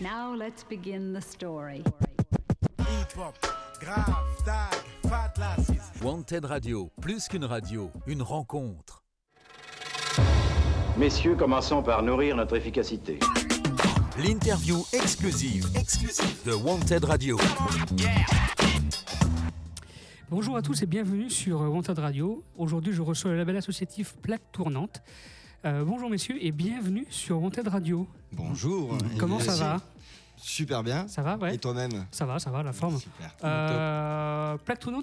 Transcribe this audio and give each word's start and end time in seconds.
Now 0.00 0.32
let's 0.32 0.62
begin 0.62 1.12
the 1.12 1.20
story. 1.20 1.82
Hip-hop, 2.78 3.34
grave, 3.80 4.44
tag, 4.44 4.78
fat 5.08 5.32
lasses. 5.36 6.00
Wanted 6.00 6.44
Radio, 6.44 6.92
plus 7.00 7.26
qu'une 7.26 7.44
radio, 7.44 7.90
une 8.06 8.22
rencontre. 8.22 9.02
Messieurs, 10.96 11.34
commençons 11.34 11.82
par 11.82 12.04
nourrir 12.04 12.36
notre 12.36 12.56
efficacité. 12.56 13.18
L'interview 14.24 14.84
exclusive, 14.92 15.66
exclusive 15.74 16.44
de 16.46 16.52
Wanted 16.52 17.04
Radio. 17.04 17.36
Bonjour 20.30 20.56
à 20.56 20.62
tous 20.62 20.80
et 20.80 20.86
bienvenue 20.86 21.28
sur 21.28 21.62
euh, 21.62 21.66
Wanted 21.66 21.98
Radio. 21.98 22.44
Aujourd'hui, 22.56 22.92
je 22.92 23.02
reçois 23.02 23.32
le 23.32 23.36
label 23.36 23.56
associatif 23.56 24.14
Plaque 24.22 24.52
Tournante. 24.52 25.02
Euh, 25.64 25.84
bonjour 25.84 26.08
messieurs 26.08 26.36
et 26.40 26.52
bienvenue 26.52 27.06
sur 27.10 27.42
Wanted 27.42 27.66
Radio. 27.68 28.06
Bonjour. 28.32 28.96
Comment 29.18 29.40
ça 29.40 29.56
va? 29.56 29.76
Super 30.36 30.84
bien. 30.84 31.08
Ça 31.08 31.22
va, 31.22 31.36
ouais 31.36 31.56
Et 31.56 31.58
toi-même? 31.58 32.06
Ça 32.12 32.24
va, 32.24 32.38
ça 32.38 32.50
va, 32.50 32.62
la 32.62 32.72
forme. 32.72 32.98
Super. 32.98 33.34
Euh, 33.42 34.56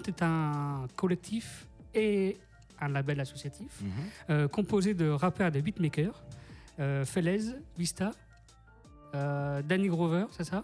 est 0.07 0.21
un 0.23 0.85
collectif 0.95 1.67
et 1.93 2.37
un 2.79 2.87
label 2.89 3.19
associatif 3.19 3.81
Mhm. 3.81 3.89
euh, 4.29 4.47
composé 4.47 4.93
de 4.93 5.09
rappeurs 5.09 5.47
et 5.47 5.51
de 5.51 5.59
beatmakers. 5.61 6.23
Euh, 6.79 7.03
Felez, 7.05 7.53
Vista, 7.77 8.11
euh, 9.13 9.61
Danny 9.61 9.87
Grover, 9.89 10.25
c'est 10.31 10.43
ça? 10.45 10.63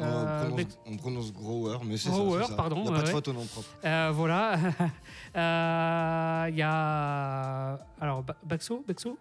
On, 0.00 0.04
Euh, 0.04 0.38
prononce, 0.42 0.56
Bex- 0.56 0.78
on 0.86 0.96
prononce 0.96 1.32
grower, 1.32 1.78
mais 1.84 1.96
c'est 1.96 2.10
Grower, 2.10 2.42
ça. 2.42 2.48
ça. 2.50 2.54
pardon, 2.54 2.76
Il 2.78 2.82
n'y 2.84 2.88
a 2.88 2.92
pas 3.00 3.02
de 3.02 3.08
faute 3.08 3.28
au 3.28 3.32
nom 3.32 3.44
propre. 3.46 3.68
Euh, 3.84 4.10
voilà. 4.14 4.56
Euh, 5.36 6.46
Il 6.50 6.56
y 6.56 6.62
a. 6.62 7.78
Alors, 8.00 8.22
Ba- 8.22 8.36
Baxo 8.44 8.84
Baxo. 8.86 9.18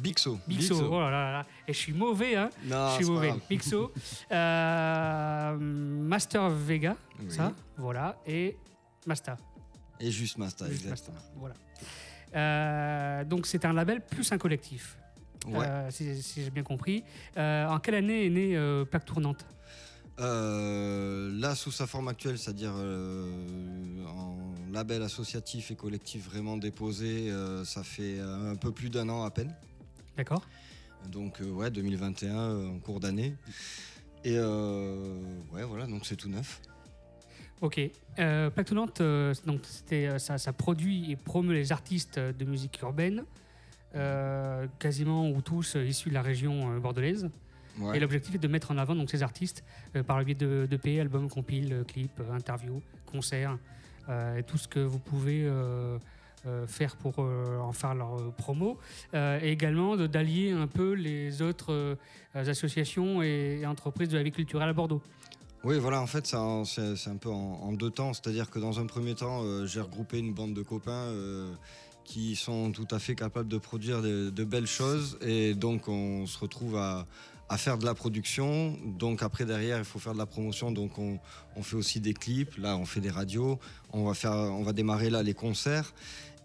Bixo. 0.00 0.38
Bixo, 0.46 0.74
oh 0.92 1.00
là 1.00 1.10
là 1.10 1.32
là. 1.32 1.46
Et 1.66 1.72
je 1.72 1.78
suis 1.78 1.92
mauvais, 1.94 2.36
hein 2.36 2.50
Non, 2.64 2.88
Je 2.88 2.94
suis 2.96 3.04
c'est 3.04 3.08
pas 3.10 3.14
mauvais. 3.14 3.28
grave. 3.28 3.40
Bixo. 3.48 3.92
Euh, 4.32 5.56
Master 5.58 6.50
Vega, 6.50 6.96
Oui. 7.20 7.30
ça, 7.30 7.52
voilà. 7.76 8.16
Et 8.26 8.56
Masta. 9.06 9.36
Et 9.98 10.10
juste 10.10 10.36
Master, 10.38 10.66
Juste 10.68 10.82
exactement. 10.82 11.16
Masta, 11.16 11.32
Voilà. 11.36 11.54
Euh, 12.36 13.24
donc, 13.24 13.46
c'est 13.46 13.64
un 13.64 13.72
label 13.72 14.00
plus 14.04 14.30
un 14.32 14.38
collectif, 14.38 14.96
Ouais. 15.46 15.66
euh, 15.66 15.90
si, 15.90 16.22
si 16.22 16.44
j'ai 16.44 16.50
bien 16.50 16.62
compris. 16.62 17.02
En 17.36 17.78
quelle 17.78 17.94
année 17.96 18.26
est 18.26 18.30
née 18.30 18.84
Plaque 18.90 19.04
Tournante? 19.06 19.46
Euh, 20.20 21.30
là, 21.40 21.54
sous 21.54 21.70
sa 21.70 21.86
forme 21.86 22.08
actuelle, 22.08 22.38
c'est-à-dire 22.38 22.72
euh, 22.76 23.26
en 24.06 24.36
label 24.70 25.02
associatif 25.02 25.70
et 25.70 25.76
collectif 25.76 26.26
vraiment 26.26 26.58
déposé, 26.58 27.30
euh, 27.30 27.64
ça 27.64 27.82
fait 27.82 28.20
un 28.20 28.54
peu 28.56 28.70
plus 28.70 28.90
d'un 28.90 29.08
an 29.08 29.24
à 29.24 29.30
peine. 29.30 29.54
D'accord 30.16 30.46
Donc, 31.10 31.40
ouais, 31.40 31.70
2021 31.70 32.36
euh, 32.36 32.68
en 32.68 32.78
cours 32.78 33.00
d'année. 33.00 33.34
Et 34.22 34.38
ouais, 34.38 35.64
voilà, 35.64 35.86
donc 35.86 36.04
c'est 36.04 36.16
tout 36.16 36.28
neuf. 36.28 36.60
Ok. 37.62 37.80
Euh, 38.18 38.50
Tournante, 38.50 39.00
donc 39.46 39.60
c'était, 39.62 40.18
ça, 40.18 40.36
ça 40.36 40.52
produit 40.52 41.10
et 41.10 41.16
promeut 41.16 41.54
les 41.54 41.72
artistes 41.72 42.18
de 42.18 42.44
musique 42.44 42.78
urbaine, 42.82 43.24
quasiment 44.78 45.30
ou 45.30 45.40
tous 45.40 45.76
issus 45.76 46.10
de 46.10 46.14
la 46.14 46.20
région 46.20 46.78
bordelaise. 46.78 47.30
Ouais. 47.80 47.96
Et 47.96 48.00
l'objectif 48.00 48.34
est 48.34 48.38
de 48.38 48.48
mettre 48.48 48.70
en 48.70 48.78
avant 48.78 48.94
donc, 48.94 49.10
ces 49.10 49.22
artistes 49.22 49.64
euh, 49.96 50.02
par 50.02 50.18
le 50.18 50.24
biais 50.24 50.34
de, 50.34 50.66
de 50.70 50.76
P, 50.76 51.00
albums, 51.00 51.28
compiles, 51.28 51.72
euh, 51.72 51.84
clips, 51.84 52.20
euh, 52.20 52.32
interviews, 52.32 52.82
concerts, 53.06 53.58
et 54.36 54.42
tout 54.42 54.58
ce 54.58 54.66
que 54.66 54.80
vous 54.80 54.98
pouvez 54.98 55.48
faire 56.66 56.96
pour 56.96 57.20
en 57.20 57.72
faire 57.72 57.94
leur 57.94 58.32
promo. 58.32 58.76
Et 59.14 59.52
également 59.52 59.96
d'allier 59.96 60.50
un 60.50 60.66
peu 60.66 60.94
les 60.94 61.42
autres 61.42 61.96
associations 62.34 63.22
et, 63.22 63.60
et 63.62 63.66
entreprises 63.66 64.08
de 64.08 64.16
la 64.16 64.24
vie 64.24 64.32
culturelle 64.32 64.68
à 64.68 64.72
Bordeaux. 64.72 65.00
Oui, 65.62 65.78
voilà, 65.78 66.00
en 66.00 66.06
fait, 66.06 66.26
c'est 66.26 66.36
un, 66.36 67.16
peu 67.20 67.28
en, 67.28 67.60
en 67.62 67.72
deux 67.72 67.90
temps. 67.90 68.14
C'est-à-dire 68.14 68.48
que 68.50 68.58
dans 68.58 68.80
un 68.80 68.86
premier 68.86 69.14
temps, 69.14 69.42
euh, 69.44 69.66
j'ai 69.66 69.80
regroupé 69.80 70.18
une 70.18 70.32
bande 70.32 70.54
de 70.54 70.62
copains 70.62 70.90
euh, 70.90 71.52
qui 72.04 72.34
sont 72.34 72.72
tout 72.72 72.88
à 72.90 72.98
fait 72.98 73.14
capables 73.14 73.48
de 73.48 73.58
produire 73.58 74.00
de, 74.00 74.30
de 74.30 74.44
belles 74.44 74.66
choses. 74.66 75.18
Et 75.20 75.54
donc, 75.54 75.88
on 75.88 76.26
se 76.26 76.38
retrouve 76.38 76.76
à, 76.76 77.06
à 77.50 77.58
faire 77.58 77.76
de 77.76 77.84
la 77.84 77.94
production. 77.94 78.78
Donc, 78.86 79.22
après, 79.22 79.44
derrière, 79.44 79.78
il 79.78 79.84
faut 79.84 79.98
faire 79.98 80.14
de 80.14 80.18
la 80.18 80.26
promotion. 80.26 80.70
Donc, 80.70 80.98
on, 80.98 81.18
on 81.56 81.62
fait 81.62 81.76
aussi 81.76 82.00
des 82.00 82.14
clips. 82.14 82.56
Là, 82.56 82.76
on 82.76 82.86
fait 82.86 83.00
des 83.00 83.10
radios. 83.10 83.58
On 83.92 84.04
va, 84.04 84.14
faire, 84.14 84.32
on 84.32 84.62
va 84.62 84.72
démarrer 84.72 85.10
là 85.10 85.22
les 85.24 85.34
concerts. 85.34 85.92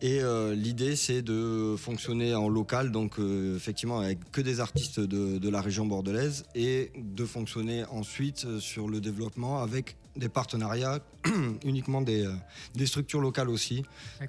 Et 0.02 0.20
euh, 0.20 0.56
l'idée, 0.56 0.96
c'est 0.96 1.22
de 1.22 1.76
fonctionner 1.78 2.36
en 2.36 2.50
local, 2.50 2.92
donc 2.92 3.18
euh, 3.18 3.56
effectivement 3.56 4.00
avec 4.00 4.20
que 4.32 4.42
des 4.42 4.60
artistes 4.60 5.00
de, 5.00 5.38
de 5.38 5.50
la 5.50 5.62
région 5.62 5.86
bordelaise, 5.86 6.44
et 6.54 6.92
de 6.98 7.24
fonctionner 7.24 7.86
ensuite 7.86 8.44
euh, 8.46 8.60
sur 8.60 8.90
le 8.90 9.00
développement 9.00 9.64
avec 9.64 9.96
des 10.16 10.30
partenariats, 10.30 11.00
uniquement 11.66 12.02
des, 12.02 12.26
euh, 12.26 12.34
des 12.74 12.86
structures 12.86 13.22
locales 13.22 13.50
aussi. 13.50 13.84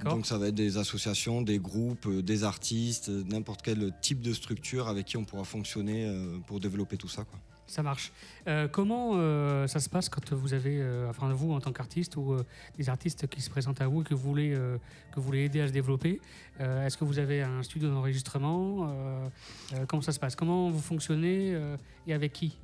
Donc 0.04 0.26
ça 0.26 0.38
va 0.38 0.48
être 0.48 0.54
des 0.54 0.76
associations, 0.78 1.42
des 1.42 1.58
groupes, 1.58 2.06
euh, 2.06 2.22
des 2.22 2.44
artistes, 2.44 3.08
euh, 3.08 3.24
n'importe 3.28 3.62
quel 3.62 3.92
type 4.00 4.20
de 4.20 4.32
structure 4.32 4.88
avec 4.88 5.06
qui 5.06 5.16
on 5.16 5.24
pourra 5.24 5.44
fonctionner 5.44 6.10
pour 6.47 6.60
développer 6.60 6.97
tout 6.97 7.08
ça. 7.08 7.24
Quoi. 7.24 7.38
Ça 7.66 7.82
marche. 7.82 8.12
Euh, 8.47 8.69
comment 8.69 9.12
euh, 9.14 9.66
ça 9.66 9.80
se 9.80 9.88
passe 9.88 10.08
quand 10.08 10.32
vous 10.32 10.54
avez, 10.54 10.80
euh, 10.80 11.10
enfin 11.10 11.32
vous 11.32 11.52
en 11.52 11.60
tant 11.60 11.72
qu'artiste 11.72 12.16
ou 12.16 12.36
des 12.78 12.88
artistes 12.88 13.26
qui 13.26 13.41
se 13.41 13.50
présentent 13.50 13.80
à 13.80 13.88
vous 13.88 14.03
et 14.03 14.04
que 14.04 14.14
vous 14.14 14.28
voulez, 14.28 14.50
que 14.50 15.16
vous 15.16 15.22
voulez 15.22 15.44
aider 15.44 15.60
à 15.60 15.68
se 15.68 15.72
développer 15.72 16.20
Est-ce 16.60 16.97
que 16.97 17.04
vous 17.04 17.18
avez 17.18 17.42
un 17.42 17.62
studio 17.62 17.91
d'enregistrement 17.91 18.88
Comment 19.88 20.03
ça 20.03 20.12
se 20.12 20.20
passe? 20.20 20.36
Comment 20.36 20.70
vous 20.70 20.80
fonctionnez 20.80 21.58
et 22.06 22.14
avec 22.14 22.32
qui? 22.32 22.56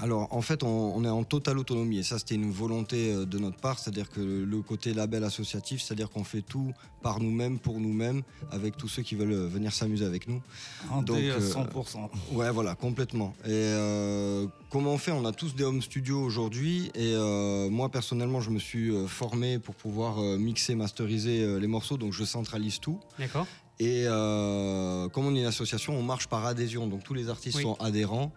Alors 0.00 0.28
en 0.30 0.42
fait, 0.42 0.62
on, 0.62 0.68
on 0.68 1.04
est 1.04 1.08
en 1.08 1.24
totale 1.24 1.58
autonomie 1.58 1.98
et 1.98 2.02
ça 2.02 2.18
c'était 2.18 2.34
une 2.34 2.50
volonté 2.50 3.12
euh, 3.12 3.26
de 3.26 3.38
notre 3.38 3.58
part, 3.58 3.78
c'est-à-dire 3.78 4.10
que 4.10 4.20
le, 4.20 4.62
côté 4.62 4.94
label 4.94 5.24
associatif, 5.24 5.82
c'est-à-dire 5.82 6.10
qu'on 6.10 6.24
fait 6.24 6.42
tout 6.42 6.72
par 7.02 7.20
nous-mêmes, 7.20 7.58
pour 7.58 7.80
nous-mêmes, 7.80 8.22
avec 8.50 8.76
tous 8.76 8.88
ceux 8.88 9.02
qui 9.02 9.14
veulent 9.14 9.32
euh, 9.32 9.46
venir 9.48 9.72
s'amuser 9.72 10.04
avec 10.04 10.28
nous. 10.28 10.42
En 10.90 11.02
Donc, 11.02 11.16
D 11.16 11.30
à 11.30 11.34
euh, 11.34 11.40
100%. 11.40 12.08
Ouais, 12.32 12.50
voilà, 12.50 12.74
complètement. 12.74 13.34
Et 13.44 13.48
euh, 13.50 14.46
comment 14.70 14.92
on 14.94 14.98
fait? 14.98 15.10
On 15.12 15.24
a 15.26 15.32
tous 15.32 15.54
des 15.54 15.64
home 15.64 15.82
studios 15.82 16.20
aujourd'hui 16.22 16.90
et 16.94 17.12
euh, 17.14 17.68
moi 17.68 17.90
personnellement, 17.90 18.40
je 18.40 18.50
me 18.50 18.58
suis 18.58 18.90
euh, 18.90 19.06
formé 19.06 19.58
pour 19.58 19.74
pouvoir 19.74 20.18
euh, 20.22 20.38
mixer, 20.38 20.74
masteriser 20.74 21.58
les 21.60 21.66
morceaux, 21.66 21.98
donc 21.98 22.12
je 22.12 22.24
centralise 22.24 22.78
tout. 22.80 22.98
D'accord. 23.18 23.46
Et 23.78 24.04
euh, 24.06 25.08
comme 25.08 25.26
on 25.26 25.34
est 25.34 25.40
une 25.40 25.46
association, 25.46 25.94
on 25.98 26.02
marche 26.02 26.28
par 26.28 26.46
adhésion. 26.46 26.86
Donc 26.86 27.02
tous 27.04 27.14
les 27.14 27.28
artistes 27.28 27.56
Oui. 27.56 27.62
sont 27.62 27.74
adhérents. 27.80 28.32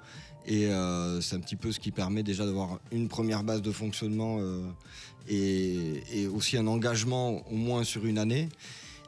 Et 0.46 0.66
euh, 0.68 1.22
c'est 1.22 1.36
un 1.38 1.40
petit 1.40 1.56
peu 1.56 1.72
ce 1.72 1.80
qui 1.80 1.92
permet 1.92 2.22
déjà 2.24 2.46
d'avoir 2.46 2.80
une 2.92 3.08
première 3.08 3.44
base 3.46 3.62
de 3.62 3.72
fonctionnement 3.72 4.40
et, 5.30 6.04
et 6.14 6.28
aussi 6.28 6.58
un 6.58 6.68
engagement 6.68 7.42
au 7.50 7.56
moins 7.56 7.84
sur 7.86 8.06
une 8.06 8.18
année. 8.18 8.50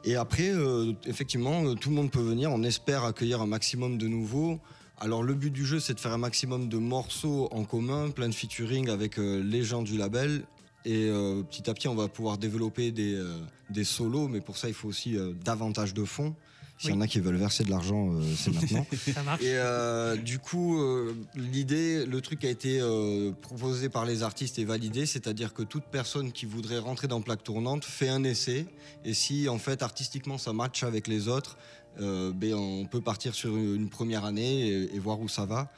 Et 0.06 0.16
après, 0.16 0.50
euh, 0.50 0.94
effectivement, 1.08 1.74
tout 1.76 1.90
le 1.90 1.96
monde 1.96 2.12
peut 2.12 2.22
venir. 2.22 2.52
On 2.52 2.64
espère 2.64 3.04
accueillir 3.04 3.42
un 3.42 3.48
maximum 3.48 3.98
de 3.98 4.08
nouveaux. 4.08 4.60
Alors 4.98 5.24
le 5.24 5.34
but 5.34 5.52
du 5.52 5.66
jeu, 5.66 5.80
c'est 5.80 5.94
de 5.94 6.00
faire 6.00 6.14
un 6.14 6.18
maximum 6.18 6.70
de 6.70 6.78
morceaux 6.78 7.50
en 7.52 7.66
commun, 7.66 8.12
plein 8.12 8.30
de 8.30 8.34
featuring 8.34 8.90
avec 8.90 9.20
euh, 9.20 9.44
les 9.44 9.64
gens 9.64 9.82
du 9.82 9.98
label. 9.98 10.46
Et 10.86 11.10
euh, 11.10 11.42
petit 11.44 11.70
à 11.70 11.74
petit, 11.74 11.88
on 11.90 11.96
va 11.96 12.08
pouvoir 12.08 12.38
développer 12.38 12.92
des, 12.92 13.16
euh, 13.16 13.38
des 13.70 13.84
solos, 13.84 14.30
mais 14.30 14.40
pour 14.40 14.58
ça, 14.58 14.70
il 14.70 14.74
faut 14.74 14.88
aussi 14.88 15.18
davantage 15.44 15.94
de 15.94 16.06
fonds. 16.06 16.34
S'il 16.78 16.90
y 16.90 16.94
en 16.94 17.02
a 17.02 17.08
qui 17.08 17.20
veulent 17.20 17.38
verser 17.38 17.64
de 17.64 17.70
l'argent, 17.70 18.12
euh, 18.12 18.22
c'est 18.38 18.52
maintenant. 18.54 18.86
Ça 19.14 19.24
marche. 19.24 19.42
Et 19.42 19.54
euh, 19.56 20.18
du 20.18 20.40
coup, 20.40 20.80
euh, 20.80 21.16
l'idée, 21.36 22.06
le 22.06 22.22
truc 22.22 22.44
a 22.44 22.50
été 22.50 22.80
euh, 22.82 23.32
proposé 23.42 23.90
par 23.90 24.06
les 24.06 24.24
artistes 24.24 24.60
et 24.60 24.66
validé, 24.66 25.06
c'est-à-dire 25.06 25.54
que 25.54 25.64
toute 25.64 25.86
personne 25.86 26.32
qui 26.32 26.46
voudrait 26.46 26.80
rentrer 26.80 27.08
dans 27.08 27.22
plaque 27.22 27.44
tournante 27.44 27.86
fait 27.86 28.10
un 28.10 28.24
essai. 28.24 28.66
Et 29.06 29.14
si 29.14 29.48
en 29.48 29.58
fait 29.58 29.84
artistiquement 29.84 30.38
ça 30.38 30.52
match 30.52 30.84
avec 30.84 31.08
les 31.08 31.28
autres, 31.28 31.58
euh, 32.02 32.34
ben, 32.34 32.54
on 32.54 32.86
peut 32.86 33.02
partir 33.02 33.36
sur 33.36 33.56
une 33.56 33.90
première 33.90 34.26
année 34.26 34.68
et, 34.68 34.96
et 34.96 35.00
voir 35.00 35.20
où 35.22 35.30
ça 35.30 35.46
va. 35.46 35.72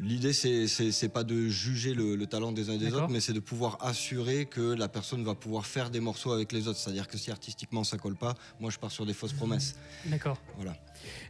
L'idée, 0.00 0.32
c'est 0.32 1.08
pas 1.12 1.22
de 1.22 1.46
juger 1.48 1.94
le, 1.94 2.16
le 2.16 2.26
talent 2.26 2.50
des 2.50 2.70
uns 2.70 2.72
et 2.74 2.78
des 2.78 2.92
autres, 2.92 3.08
mais 3.08 3.20
c'est 3.20 3.32
de 3.32 3.40
pouvoir 3.40 3.78
assurer 3.80 4.46
que 4.46 4.60
la 4.74 4.88
personne 4.88 5.22
va 5.22 5.34
pouvoir 5.36 5.64
faire 5.64 5.90
des 5.90 6.00
morceaux 6.00 6.32
avec 6.32 6.50
les 6.52 6.66
autres. 6.66 6.78
C'est-à-dire 6.78 7.06
que 7.06 7.16
si 7.16 7.30
artistiquement 7.30 7.84
ça 7.84 7.98
colle 7.98 8.16
pas, 8.16 8.34
moi 8.58 8.70
je 8.70 8.78
pars 8.78 8.90
sur 8.90 9.06
des 9.06 9.14
fausses 9.14 9.32
promesses. 9.32 9.76
D'accord. 10.06 10.38
Voilà. 10.56 10.76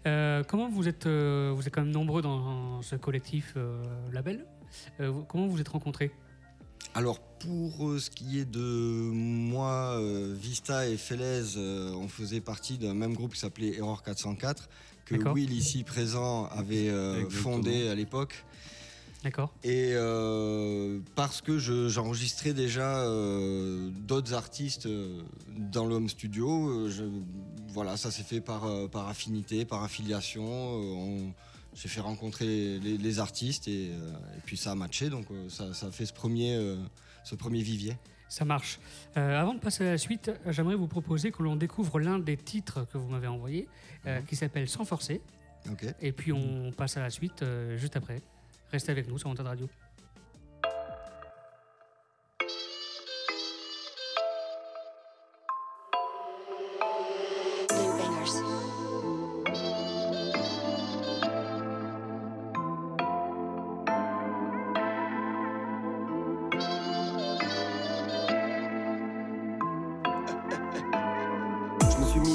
Euh, 0.06 0.42
comment 0.44 0.70
vous 0.70 0.88
êtes, 0.88 1.06
euh, 1.06 1.52
vous 1.54 1.66
êtes 1.66 1.74
quand 1.74 1.82
même 1.82 1.90
nombreux 1.92 2.22
dans 2.22 2.80
ce 2.82 2.96
collectif 2.96 3.52
euh, 3.56 3.82
label 4.12 4.46
Euh, 5.00 5.10
vous- 5.10 5.24
Comment 5.24 5.46
vous 5.48 5.60
êtes 5.60 5.68
rencontrés? 5.68 6.10
Alors 6.94 7.20
pour 7.20 7.94
ce 8.00 8.10
qui 8.10 8.38
est 8.38 8.44
de 8.50 8.60
moi, 8.60 9.98
Vista 10.34 10.86
et 10.88 10.96
Felez, 10.96 11.56
euh, 11.56 11.90
on 11.94 12.06
faisait 12.08 12.40
partie 12.40 12.76
d'un 12.78 12.94
même 12.94 13.14
groupe 13.14 13.34
qui 13.34 13.40
s'appelait 13.40 13.76
Error 13.76 14.02
404, 14.02 14.68
que. 15.04 15.14
Will 15.32 15.52
ici 15.52 15.84
présent 15.84 16.46
avait 16.46 16.88
euh, 16.88 17.28
fondé 17.30 17.88
à 17.88 17.94
l'époque. 17.94 18.44
D'accord. 19.24 19.52
Et 19.62 19.90
euh, 19.92 20.98
parce 21.14 21.40
que 21.42 21.58
je- 21.58 21.88
j'enregistrais 21.88 22.54
déjà 22.54 22.98
euh, 23.02 23.88
d'autres 24.00 24.34
artistes 24.34 24.88
dans 25.56 25.86
le 25.86 25.94
home 25.94 26.08
studio, 26.08 26.88
je- 26.88 27.04
voilà, 27.68 27.96
ça 27.96 28.10
s'est 28.10 28.24
fait 28.24 28.40
par, 28.40 28.66
par 28.90 29.06
affinité, 29.08 29.64
par 29.64 29.84
affiliation. 29.84 30.44
on- 30.44 31.32
j'ai 31.74 31.88
fait 31.88 32.00
rencontrer 32.02 32.78
les, 32.80 33.18
artistes 33.18 33.66
et, 33.66 33.84
et 33.86 34.40
puis 34.44 34.58
ça 34.58 34.72
a 34.72 34.74
matché, 34.74 35.08
donc 35.08 35.24
ça, 35.48 35.72
ça 35.72 35.86
a 35.86 35.90
fait 35.90 36.04
ce 36.04 36.12
premier, 36.12 36.58
ce 37.24 37.34
premier 37.34 37.62
vivier. 37.62 37.96
Ça 38.32 38.46
marche. 38.46 38.80
Euh, 39.18 39.38
avant 39.38 39.52
de 39.52 39.60
passer 39.60 39.86
à 39.86 39.90
la 39.90 39.98
suite, 39.98 40.32
j'aimerais 40.46 40.74
vous 40.74 40.86
proposer 40.86 41.30
que 41.30 41.42
l'on 41.42 41.54
découvre 41.54 42.00
l'un 42.00 42.18
des 42.18 42.38
titres 42.38 42.86
que 42.90 42.96
vous 42.96 43.06
m'avez 43.10 43.26
envoyé, 43.26 43.68
euh, 44.06 44.22
qui 44.22 44.36
s'appelle 44.36 44.70
Sans 44.70 44.86
forcer. 44.86 45.20
Et 46.00 46.12
puis 46.12 46.32
on 46.32 46.72
passe 46.72 46.96
à 46.96 47.00
la 47.00 47.10
suite 47.10 47.42
euh, 47.42 47.76
juste 47.76 47.94
après. 47.94 48.22
Restez 48.70 48.90
avec 48.90 49.06
nous 49.06 49.18
sur 49.18 49.28
Antenne 49.28 49.46
Radio. 49.46 49.68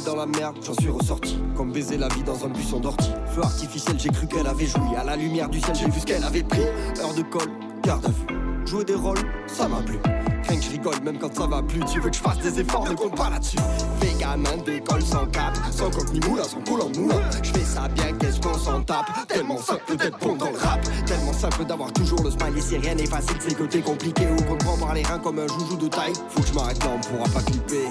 Dans 0.08 0.16
la 0.16 0.26
merde, 0.26 0.56
j'en 0.66 0.74
suis 0.74 0.90
ressorti. 0.90 1.38
Comme 1.58 1.74
baiser 1.74 1.98
la 1.98 2.08
vie 2.08 2.24
dans 2.24 2.46
un 2.46 2.48
buisson 2.48 2.80
d'ortie. 2.80 3.12
Feu 3.36 3.42
artificiel, 3.44 4.00
j'ai 4.00 4.08
cru 4.08 4.26
qu'elle 4.26 4.48
avait 4.48 4.66
joui. 4.66 4.96
À 4.98 5.04
la 5.04 5.18
lumière 5.18 5.50
du 5.50 5.60
ciel, 5.60 5.76
j'ai 5.76 5.90
vu 5.90 6.00
ce 6.00 6.06
qu'elle 6.06 6.24
avait 6.24 6.44
pris. 6.44 6.62
Heure 7.02 7.14
de 7.14 7.24
colle, 7.24 7.52
garde 7.84 8.06
à 8.06 8.10
vue. 8.10 8.66
Jouer 8.66 8.86
des 8.86 8.96
rôles, 8.96 9.20
ça 9.48 9.68
m'a 9.68 9.82
plu. 9.82 10.00
Rien 10.48 10.60
que 10.60 10.64
je 10.64 10.72
rigole, 10.72 11.02
même 11.04 11.20
quand 11.20 11.36
ça 11.36 11.46
va 11.46 11.62
plus. 11.62 11.82
Tu 11.92 12.00
veux 12.00 12.10
que 12.10 12.16
je 12.16 12.22
fasse 12.22 12.38
des 12.40 12.62
efforts, 12.62 12.90
ne 12.90 12.96
compte 12.96 13.18
pas 13.18 13.30
là-dessus. 13.30 13.58
Vegan, 14.00 14.48
un 14.48 14.64
d'école 14.64 15.02
sans 15.02 15.26
cap. 15.26 15.54
Sans 15.72 15.90
coque 15.90 16.14
ni 16.14 16.22
moulin, 16.22 16.44
sans 16.44 16.62
coule 16.62 16.84
en 16.84 16.90
moulin. 16.98 17.20
Je 17.44 17.52
fais 17.52 17.66
ça 17.66 17.90
bien, 17.90 18.14
qu'est-ce 18.18 18.40
qu'on 18.40 18.58
s'en 18.58 18.82
tape? 18.84 19.08
Tellement 19.28 19.58
simple 19.58 19.98
d'être 19.98 20.20
bon 20.20 20.38
dans 20.38 20.52
le 20.52 20.58
rap. 20.58 20.80
Tellement 21.06 21.34
simple 21.34 21.66
d'avoir 21.66 21.92
toujours 21.92 22.24
le 22.24 22.32
smile. 22.32 22.58
Et 22.58 22.62
si 22.62 22.78
rien 22.78 22.96
n'est 22.96 23.08
facile, 23.08 23.38
c'est 23.46 23.58
côté 23.58 23.82
compliqué. 23.82 24.26
Ou 24.26 24.52
reprendre 24.52 24.86
par 24.86 24.94
les 24.94 25.04
reins 25.04 25.20
comme 25.20 25.40
un 25.40 25.48
joujou 25.48 25.76
de 25.76 25.90
taille. 25.90 26.14
Faut 26.30 26.42
que 26.42 26.48
je 26.48 26.54
m'arrête 26.54 26.82
là, 26.82 26.92
on 26.96 27.00
pourra 27.02 27.30
pas 27.30 27.42
clipper. 27.42 27.90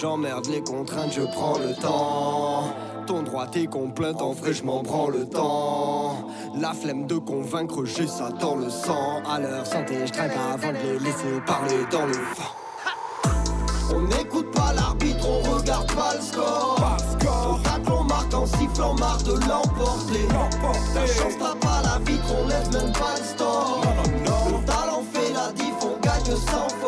J'emmerde 0.00 0.46
les 0.46 0.62
contraintes, 0.62 1.12
je 1.12 1.20
prends 1.20 1.58
le 1.58 1.74
temps. 1.74 2.72
Ton 3.06 3.22
droit, 3.22 3.46
tes 3.46 3.66
complaintes, 3.66 4.22
en 4.22 4.32
vrai, 4.32 4.54
je 4.54 4.62
m'en 4.64 4.82
prends 4.82 5.08
le 5.08 5.28
temps. 5.28 6.26
La 6.58 6.72
flemme 6.72 7.06
de 7.06 7.18
convaincre, 7.18 7.84
j'ai 7.84 8.06
ça 8.06 8.30
dans 8.40 8.56
le 8.56 8.70
sang. 8.70 9.20
À 9.30 9.38
leur 9.38 9.66
santé, 9.66 10.06
je 10.06 10.10
trinque 10.10 10.32
avant 10.54 10.72
de 10.72 10.78
les 10.78 10.98
laisser 11.00 11.40
parler 11.46 11.84
dans 11.90 12.06
le 12.06 12.14
vent. 12.14 12.54
On 13.94 14.00
n'écoute 14.00 14.50
pas 14.52 14.72
l'arbitre, 14.72 15.26
on 15.28 15.56
regarde 15.56 15.92
pas 15.94 16.14
le 16.14 16.22
score. 16.22 16.96
Tacle, 17.62 17.92
on 17.92 18.04
marque 18.04 18.32
en 18.32 18.46
sifflant, 18.46 18.94
marre 18.94 19.22
de 19.22 19.32
l'emporter. 19.32 20.26
La 20.94 21.06
chance 21.06 21.34
t'as 21.38 21.56
pas 21.56 21.82
la 21.82 21.98
vitre, 21.98 22.24
on 22.42 22.48
lève 22.48 22.72
même 22.72 22.92
pas 22.92 23.16
le 23.18 23.24
store. 23.24 23.82
Le 24.06 24.64
talent 24.64 25.02
fait 25.12 25.32
la 25.34 25.52
diff, 25.52 25.74
on 25.82 26.00
gagne 26.00 26.36
sans 26.36 26.79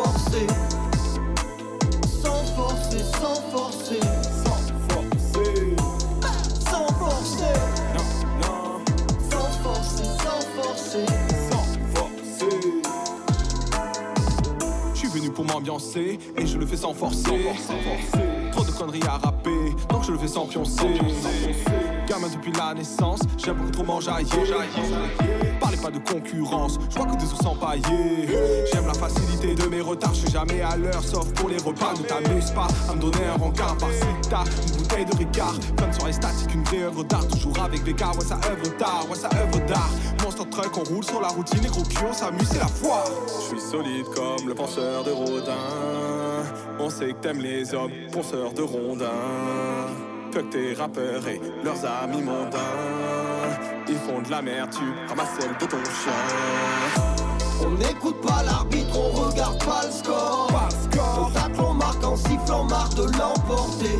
venu 15.13 15.29
pour 15.29 15.45
m'ambiancer 15.45 16.17
et 16.37 16.45
je 16.45 16.57
le 16.57 16.65
fais 16.65 16.77
sans 16.77 16.93
forcer. 16.93 17.45
Trop 18.51 18.63
de 18.63 18.71
conneries 18.71 19.03
à 19.07 19.17
rapper, 19.17 19.75
donc 19.89 20.03
je 20.03 20.11
le 20.11 20.17
fais 20.17 20.27
sans 20.27 20.45
pioncer. 20.47 20.87
Gamin 22.07 22.27
depuis 22.29 22.51
la 22.51 22.73
naissance, 22.73 23.19
j'aime 23.37 23.57
beaucoup 23.57 23.71
trop 23.71 23.83
m'enjailler. 23.83 24.27
Parlez 25.59 25.77
pas 25.77 25.91
de 25.91 25.99
concurrence, 25.99 26.79
je 26.89 26.97
vois 26.97 27.05
que 27.05 27.17
des 27.17 27.25
ours 27.25 27.45
empaillés. 27.45 28.27
J'aime 28.71 28.87
la 28.87 28.93
facilité 28.93 29.55
de 29.55 29.67
mes 29.67 29.81
retards, 29.81 30.13
je 30.13 30.21
suis 30.21 30.31
jamais 30.31 30.61
à 30.61 30.75
l'heure, 30.75 31.03
sauf 31.03 31.31
pour 31.33 31.49
les 31.49 31.57
repas. 31.57 31.93
Ne 31.93 32.03
t'amuse 32.03 32.51
pas 32.51 32.67
à 32.89 32.95
me 32.95 33.01
donner 33.01 33.25
un 33.33 33.37
rencard 33.37 33.77
par 33.77 33.89
si 33.91 34.29
t'as 34.29 34.43
bouteille 34.93 35.05
de 35.05 35.15
Ricard. 35.15 35.59
Plein 35.75 35.87
de 35.87 35.93
soirées 35.93 36.13
statiques, 36.13 36.53
une 36.53 36.63
vraie 36.63 36.83
œuvre 36.83 37.03
d'art, 37.03 37.27
toujours 37.27 37.59
avec 37.63 37.81
VK, 37.81 38.01
ouais, 38.01 38.25
ça 38.25 38.39
œuvre 38.49 38.77
d'art, 38.77 39.05
ouais, 39.09 39.15
ça 39.15 39.29
œuvre 39.35 39.65
d'art. 39.65 39.89
Monster 40.23 40.49
truck, 40.49 40.77
on 40.77 40.83
roule 40.83 41.03
sur 41.03 41.21
la 41.21 41.29
routine, 41.29 41.65
et 41.65 41.67
gros 41.67 41.83
cul, 41.83 42.05
on 42.09 42.13
s'amuse, 42.13 42.47
c'est 42.49 42.59
la 42.59 42.67
foi. 42.67 43.03
Je 43.27 43.47
suis 43.47 43.61
solide 43.61 44.05
comme 44.15 44.47
le 44.47 44.53
penseur 44.53 45.03
de 45.03 45.11
Rodin. 45.11 45.53
On 46.79 46.89
sait 46.89 47.09
que 47.09 47.21
t'aimes 47.21 47.41
les 47.41 47.73
hommes, 47.73 47.91
penseurs 48.11 48.53
de 48.53 48.61
rondins. 48.61 49.05
Fuck 50.31 50.49
tes 50.49 50.73
rappeurs 50.73 51.27
et 51.27 51.39
leurs 51.63 51.85
amis 51.85 52.21
mondains. 52.21 52.59
Ils 53.87 53.97
font 53.97 54.21
de 54.21 54.31
la 54.31 54.41
merde, 54.41 54.71
tu 54.71 54.83
ramasses 55.07 55.35
celle 55.39 55.51
de 55.59 55.65
ton 55.65 55.77
chien. 55.77 57.65
On 57.65 57.71
n'écoute 57.71 58.19
pas 58.21 58.41
l'arbitre, 58.43 58.97
on 58.97 59.27
regarde 59.27 59.63
pas 59.63 59.81
le 59.85 59.91
score. 59.91 60.43
En 62.13 62.15
sifflant, 62.15 62.65
marre 62.65 62.89
de 62.89 63.03
l'emporter. 63.17 63.97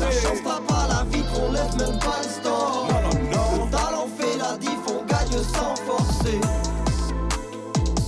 La 0.00 0.10
chance 0.10 0.38
t'as 0.44 0.60
pas 0.60 0.86
la 0.88 1.04
vitre, 1.04 1.32
on 1.40 1.52
lève 1.52 1.76
même 1.78 1.98
pas 1.98 2.18
le 2.22 2.28
store. 2.28 2.88
Le 3.10 3.70
talent 3.70 4.06
fait 4.18 4.36
la 4.36 4.56
diff, 4.58 4.84
on 4.88 5.04
gagne 5.06 5.42
sans 5.54 5.74
forcer. 5.86 6.40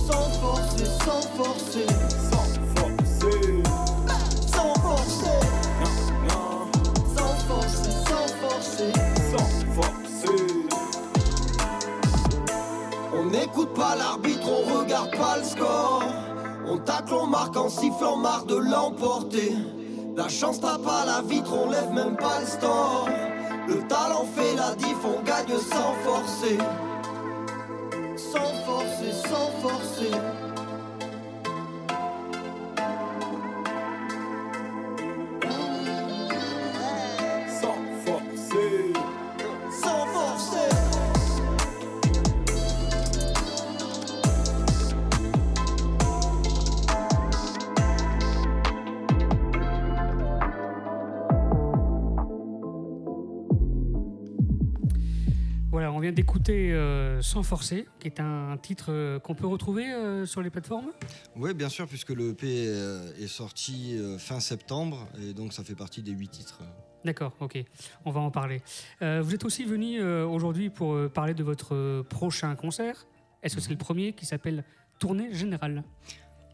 Sans 0.07 0.29
forcer, 0.41 0.85
sans 1.05 1.21
forcer. 1.37 1.87
Sans 2.29 2.47
forcer. 2.75 3.63
Sans 4.53 4.73
forcer. 4.81 5.39
Sans 7.15 7.35
forcer, 7.47 7.93
sans 8.09 8.27
forcer. 8.41 8.91
Sans 9.31 9.49
forcer. 9.75 10.45
On 13.17 13.25
n'écoute 13.25 13.73
pas 13.73 13.95
l'arbitre, 13.95 14.47
on 14.47 14.79
regarde 14.79 15.11
pas 15.17 15.37
le 15.37 15.43
score. 15.43 16.30
Tacle, 16.85 17.13
on 17.13 17.27
marque 17.27 17.57
en 17.57 17.69
sifflant, 17.69 18.17
marre 18.17 18.45
de 18.45 18.55
l'emporter. 18.55 19.53
La 20.15 20.27
chance 20.27 20.59
t'as 20.59 20.77
pas 20.77 21.05
la 21.05 21.21
vitre, 21.21 21.53
on 21.53 21.69
lève 21.69 21.91
même 21.93 22.17
pas 22.17 22.39
le 22.39 22.45
store. 22.45 23.07
Le 23.67 23.75
talent 23.87 24.25
fait 24.35 24.55
la 24.55 24.75
diff, 24.75 24.97
on 25.05 25.21
gagne 25.23 25.57
sans 25.57 25.93
forcer. 26.03 26.57
Sans 28.17 28.53
forcer, 28.65 29.11
sans 29.27 29.69
forcer. 29.69 30.11
Vient 56.01 56.11
d'écouter 56.11 56.73
euh, 56.73 57.21
Sans 57.21 57.43
forcer, 57.43 57.87
qui 57.99 58.07
est 58.07 58.19
un 58.19 58.57
titre 58.57 58.87
euh, 58.89 59.19
qu'on 59.19 59.35
peut 59.35 59.47
retrouver 59.47 59.91
euh, 59.91 60.25
sur 60.25 60.41
les 60.41 60.49
plateformes? 60.49 60.91
Oui, 61.35 61.53
bien 61.53 61.69
sûr, 61.69 61.87
puisque 61.87 62.09
le 62.09 62.31
EP 62.31 62.65
euh, 62.67 63.13
est 63.19 63.27
sorti 63.27 63.97
fin 64.17 64.39
septembre, 64.39 65.07
et 65.21 65.33
donc 65.33 65.53
ça 65.53 65.63
fait 65.63 65.75
partie 65.75 66.01
des 66.01 66.11
huit 66.11 66.29
titres. 66.29 66.61
D'accord, 67.05 67.33
ok, 67.39 67.63
on 68.05 68.11
va 68.11 68.21
en 68.21 68.29
parler. 68.29 68.61
Vous 69.01 69.33
êtes 69.33 69.43
aussi 69.45 69.63
venu 69.63 70.03
aujourd'hui 70.03 70.69
pour 70.69 71.09
parler 71.09 71.33
de 71.33 71.43
votre 71.43 72.03
prochain 72.03 72.55
concert. 72.55 73.07
Est-ce 73.41 73.55
que 73.55 73.61
c'est 73.61 73.71
le 73.71 73.77
premier 73.77 74.13
qui 74.13 74.25
s'appelle 74.25 74.63
Tournée 74.99 75.33
Générale? 75.33 75.83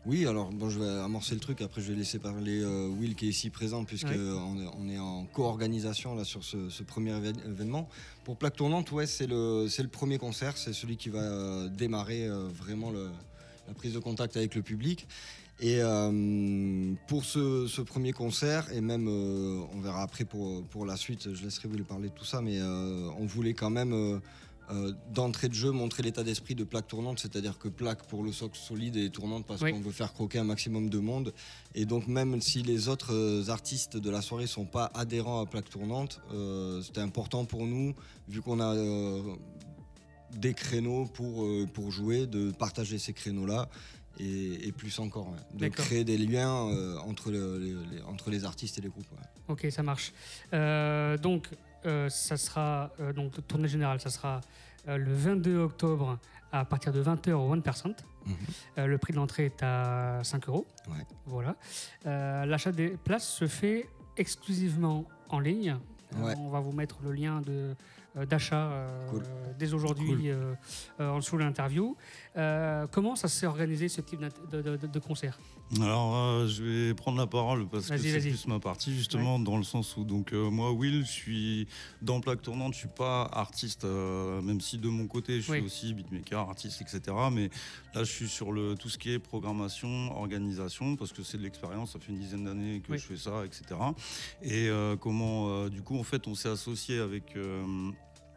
Oui, 0.08 0.26
alors 0.26 0.52
bon, 0.54 0.70
je 0.70 0.80
vais 0.80 0.88
amorcer 0.88 1.34
le 1.34 1.42
truc, 1.42 1.62
après 1.62 1.82
je 1.82 1.92
vais 1.92 1.98
laisser 1.98 2.18
parler 2.18 2.62
euh, 2.62 2.88
Will 2.88 3.14
qui 3.14 3.26
est 3.26 3.30
ici 3.30 3.50
présent, 3.50 3.84
puisque 3.84 4.08
Ouais. 4.08 4.16
on, 4.18 4.58
est, 4.58 4.68
on 4.80 4.88
est 4.90 4.98
en 4.98 5.26
co-organisation 5.26 6.16
là, 6.16 6.24
sur 6.24 6.46
ce, 6.46 6.70
ce 6.70 6.82
premier 6.84 7.12
évén- 7.12 7.46
événement. 7.46 7.90
Pour 8.24 8.38
Plaque 8.38 8.56
Tournante, 8.56 8.90
ouais, 8.94 9.06
c'est 9.06 9.28
le, 9.28 9.68
premier 9.92 10.18
concert, 10.18 10.56
c'est 10.58 10.72
celui 10.72 10.96
qui 10.96 11.10
va 11.10 11.20
euh, 11.20 11.68
démarrer 11.68 12.26
euh, 12.26 12.48
vraiment 12.48 12.90
le- 12.90 13.10
la 13.68 13.74
prise 13.74 13.94
de 13.94 14.00
contact 14.00 14.38
avec 14.38 14.56
le 14.56 14.62
public. 14.62 15.08
Et 15.60 15.82
euh, 15.82 16.94
pour 17.10 17.26
ce, 17.26 17.68
ce 17.68 17.82
premier 17.82 18.14
concert, 18.14 18.72
et 18.72 18.80
même 18.80 19.08
euh, 19.10 19.60
on 19.76 19.82
verra 19.82 20.04
après 20.04 20.24
pour, 20.24 20.64
pour 20.68 20.86
la 20.86 20.96
suite, 20.96 21.34
je 21.34 21.44
laisserai 21.44 21.68
Will 21.68 21.84
parler 21.84 22.08
de 22.08 22.14
tout 22.14 22.24
ça, 22.24 22.40
mais 22.42 22.60
euh, 22.62 23.10
on 23.20 23.26
voulait 23.26 23.56
quand 23.56 23.72
même 23.72 24.22
euh, 24.72 24.94
d'entrée 25.14 25.48
de 25.50 25.54
jeu 25.54 25.72
montrer 25.72 26.04
l'état 26.04 26.24
d'esprit 26.24 26.56
de 26.56 26.64
plaque 26.64 26.88
tournante, 26.88 27.20
c'est-à-dire 27.20 27.58
que 27.58 27.68
plaque 27.70 28.06
pour 28.08 28.24
le 28.24 28.32
socle 28.32 28.58
solide 28.58 28.96
et 28.98 29.10
tournante 29.10 29.46
parce 29.46 29.62
Oui. 29.62 29.72
qu'on 29.72 29.80
veut 29.80 29.92
faire 29.92 30.14
croquer 30.14 30.40
un 30.40 30.44
maximum 30.44 30.90
de 30.90 31.00
monde. 31.00 31.34
Et 31.76 31.86
donc 31.86 32.08
même 32.08 32.42
si 32.42 32.64
les 32.64 32.88
autres 32.90 33.14
euh, 33.14 33.50
artistes 33.50 33.98
de 33.98 34.10
la 34.10 34.22
soirée 34.22 34.48
sont 34.48 34.66
pas 34.66 34.92
adhérents 34.94 35.42
à 35.42 35.46
plaque 35.46 35.70
tournante, 35.70 36.20
euh, 36.34 36.82
c'était 36.82 37.02
important 37.02 37.46
pour 37.46 37.66
nous, 37.66 37.94
vu 38.28 38.42
qu'on 38.42 38.60
a 38.60 38.76
euh, 38.76 39.22
des 40.38 40.54
créneaux 40.54 41.06
pour, 41.06 41.48
pour 41.74 41.92
jouer, 41.92 42.28
de 42.28 42.52
partager 42.52 42.98
ces 42.98 43.14
créneaux-là. 43.14 43.70
Et, 44.20 44.68
et 44.68 44.72
plus 44.72 44.98
encore, 44.98 45.28
ouais. 45.30 45.38
de 45.60 45.68
créer 45.68 46.04
des 46.04 46.18
liens 46.18 46.68
euh, 46.70 46.98
entre, 47.02 47.30
le- 47.30 47.60
les, 47.60 47.98
les- 47.98 48.02
entre 48.02 48.32
les 48.32 48.46
artistes 48.46 48.80
et 48.80 48.82
les 48.82 48.90
groupes. 48.90 49.06
ouais. 49.12 49.28
Ok, 49.48 49.68
ça 49.72 49.84
marche. 49.84 50.12
Euh, 50.54 51.20
donc, 51.20 51.48
euh, 51.86 52.10
ça 52.10 52.38
sera 52.38 52.92
euh, 53.00 53.14
donc 53.14 53.36
le 53.38 53.42
tournée 53.44 53.68
générale, 53.68 54.00
ça 54.00 54.10
sera 54.10 54.42
euh, 54.88 54.98
le 54.98 55.14
22 55.14 55.58
octobre 55.60 56.18
à 56.52 56.66
partir 56.66 56.92
de 56.94 57.04
20h 57.04 57.32
au 57.34 57.52
One 57.52 57.62
Percent. 57.62 57.92
Euh, 58.78 58.88
le 58.88 58.98
prix 58.98 59.14
de 59.14 59.18
l'entrée 59.18 59.46
est 59.46 59.64
à 59.64 60.20
5 60.24 60.50
euros. 60.50 60.66
Ouais. 60.90 61.06
Voilà. 61.26 61.56
Euh, 62.06 62.46
L'achat 62.46 62.72
des 62.72 62.90
places 62.90 63.28
se 63.28 63.48
fait 63.48 63.88
exclusivement 64.18 65.06
en 65.30 65.40
ligne. 65.40 65.78
Ouais. 66.18 66.34
on 66.38 66.50
va 66.50 66.60
vous 66.62 66.72
mettre 66.72 67.00
le 67.04 67.12
lien 67.12 67.42
de 67.42 67.76
d'achat 68.26 68.72
euh, 68.72 69.10
Cool. 69.10 69.24
dès 69.58 69.74
aujourd'hui 69.74 70.08
Cool. 70.08 70.22
euh, 70.26 70.54
euh, 71.00 71.10
en 71.10 71.18
dessous 71.20 71.38
de 71.38 71.44
l'interview. 71.44 71.96
Euh, 72.36 72.86
comment 72.92 73.16
ça 73.16 73.28
s'est 73.28 73.46
organisé 73.48 73.88
ce 73.90 74.02
type 74.02 74.20
de, 74.52 74.62
de- 74.62 74.78
de- 74.78 74.88
de 74.88 75.00
concert? 75.00 75.40
Alors, 75.82 76.16
euh, 76.16 76.48
je 76.48 76.64
vais 76.64 76.94
prendre 76.94 77.18
la 77.18 77.28
parole 77.28 77.68
parce 77.68 77.90
que 77.90 77.98
c'est 77.98 78.20
plus 78.22 78.48
ma 78.48 78.60
partie, 78.60 78.96
justement, 78.96 79.38
dans 79.40 79.58
le 79.58 79.64
sens 79.64 79.98
où, 79.98 80.04
donc, 80.06 80.32
euh, 80.34 80.50
moi, 80.50 80.72
Will, 80.72 81.06
je 81.06 81.12
suis 81.12 81.68
dans 82.02 82.22
plaque 82.22 82.42
tournante, 82.42 82.74
je 82.74 82.80
suis 82.80 82.88
pas 82.88 83.24
artiste, 83.34 83.84
euh, 83.84 84.42
même 84.42 84.62
si 84.62 84.78
de 84.78 84.88
mon 84.88 85.08
côté, 85.08 85.42
je 85.42 85.52
Oui. 85.52 85.58
suis 85.58 85.66
aussi 85.66 85.94
beatmaker, 85.94 86.40
artiste, 86.50 86.82
etc. 86.82 87.02
Mais 87.34 87.50
là, 87.94 88.04
je 88.06 88.12
suis 88.12 88.30
sur 88.30 88.52
le, 88.54 88.76
tout 88.76 88.88
ce 88.88 88.98
qui 88.98 89.12
est 89.12 89.20
programmation, 89.20 90.18
organisation, 90.18 90.96
parce 90.96 91.12
que 91.12 91.22
c'est 91.24 91.38
de 91.38 91.44
l'expérience, 91.44 91.92
ça 91.94 92.00
fait 92.00 92.12
une 92.14 92.20
dizaine 92.20 92.46
d'années 92.46 92.80
que 92.82 92.94
Oui. 92.94 92.98
je 93.00 93.06
fais 93.06 93.18
ça, 93.18 93.44
etc. 93.46 93.64
Et 94.42 94.70
euh, 94.70 94.96
comment, 94.96 95.50
euh, 95.50 95.70
du 95.70 95.82
coup, 95.82 96.00
en 96.00 96.04
fait, 96.04 96.28
on 96.28 96.36
s'est 96.36 96.50
associé 96.50 97.00
avec. 97.00 97.36
euh, 97.36 97.66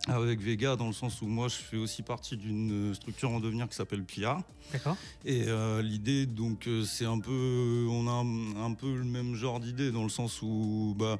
avec 0.08 0.40
Vega, 0.40 0.76
dans 0.76 0.86
le 0.86 0.92
sens 0.92 1.20
où 1.22 1.26
moi 1.26 1.48
je 1.48 1.56
fais 1.56 1.76
aussi 1.76 2.02
partie 2.02 2.36
d'une 2.36 2.94
structure 2.94 3.30
en 3.30 3.40
devenir 3.40 3.68
qui 3.68 3.76
s'appelle 3.76 4.04
PIA. 4.04 4.42
D'accord 4.72 4.96
Et 5.24 5.44
euh, 5.46 5.82
l'idée, 5.82 6.26
donc, 6.26 6.66
euh, 6.68 6.84
c'est 6.84 7.04
un 7.04 7.18
peu, 7.18 7.86
on 7.90 8.06
a 8.06 8.12
un, 8.12 8.64
un 8.66 8.72
peu 8.74 8.94
le 8.94 9.04
même 9.04 9.34
genre 9.34 9.58
d'idée 9.60 9.90
dans 9.90 10.04
le 10.04 10.08
sens 10.08 10.42
où, 10.42 10.94
bah, 10.98 11.18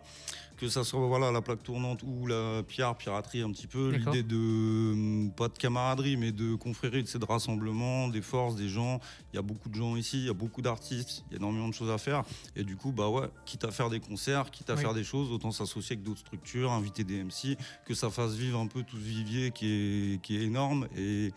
que 0.57 0.69
ça 0.69 0.85
soit 0.85 1.07
voilà 1.07 1.33
la 1.33 1.41
plaque 1.41 1.63
tournante 1.63 2.03
ou 2.05 2.27
la 2.27 2.63
pierre, 2.63 2.95
piraterie 2.95 3.41
un 3.41 3.51
petit 3.51 3.67
peu, 3.67 3.89
l'idée 3.91 4.23
de 4.23 4.37
euh, 4.37 5.29
pas 5.31 5.49
de 5.49 5.57
camaraderie, 5.57 6.17
mais 6.19 6.33
de 6.33 6.55
confrérie, 6.55 7.03
de 7.03 7.19
de 7.19 7.25
rassemblement, 7.25 8.09
des 8.09 8.21
forces, 8.23 8.57
des 8.57 8.69
gens. 8.69 9.01
Il 9.33 9.37
y 9.37 9.39
a 9.39 9.43
beaucoup 9.43 9.69
de 9.71 9.75
gens 9.75 9.97
ici, 9.97 10.19
il 10.19 10.27
y 10.27 10.31
a 10.31 10.35
beaucoup 10.35 10.61
d'artistes, 10.63 11.25
il 11.29 11.33
y 11.33 11.35
a 11.35 11.39
énormément 11.39 11.69
de 11.69 11.75
choses 11.75 11.91
à 11.91 11.97
faire. 11.99 12.25
Et 12.57 12.63
du 12.63 12.77
coup, 12.77 12.93
bah 12.93 13.09
ouais, 13.09 13.29
quitte 13.47 13.65
à 13.65 13.71
faire 13.71 13.89
des 13.91 14.01
concerts, 14.01 14.51
quitte 14.51 14.69
à 14.71 14.75
Oui. 14.75 14.81
faire 14.83 14.93
des 14.95 15.03
choses, 15.03 15.33
autant 15.33 15.51
s'associer 15.51 15.95
avec 15.95 16.05
d'autres 16.05 16.21
structures, 16.21 16.71
inviter 16.73 17.05
des 17.05 17.25
MC, 17.25 17.57
que 17.87 17.95
ça 17.95 18.11
fasse 18.11 18.35
vivre 18.35 18.61
un 18.61 18.67
peu 18.71 18.83
tout 18.83 18.97
ce 18.97 19.03
vivier 19.03 19.51
qui 19.51 19.67
est, 19.67 20.23
qui 20.23 20.37
est 20.37 20.43
énorme 20.45 20.89
et 20.97 21.33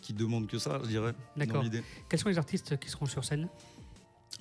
qui 0.00 0.12
demande 0.12 0.46
que 0.46 0.58
ça, 0.58 0.80
je 0.82 0.88
dirais. 0.88 1.14
D'accord. 1.36 1.64
Quels 2.08 2.20
sont 2.20 2.28
les 2.28 2.38
artistes 2.38 2.78
qui 2.78 2.90
seront 2.90 3.06
sur 3.06 3.24
scène? 3.24 3.48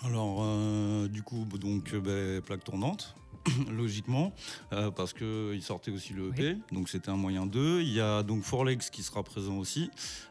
Alors, 0.03 0.39
euh, 0.41 1.07
du 1.07 1.23
coup, 1.23 1.45
donc, 1.59 1.93
euh, 1.93 2.01
ben, 2.01 2.41
plaque 2.41 2.63
tournante, 2.63 3.15
logiquement, 3.71 4.33
euh, 4.71 4.91
parce 4.91 5.13
qu'il 5.13 5.62
sortait 5.62 5.91
aussi 5.91 6.13
le 6.13 6.29
EP, 6.29 6.57
donc 6.71 6.89
c'était 6.89 7.09
un 7.09 7.15
moyen 7.15 7.45
d'eux. 7.45 7.81
Il 7.81 7.91
y 7.91 8.01
a 8.01 8.23
donc 8.23 8.43
Forlex 8.43 8.89
qui 8.89 9.03
sera 9.03 9.23
présent 9.23 9.57
aussi. 9.57 9.89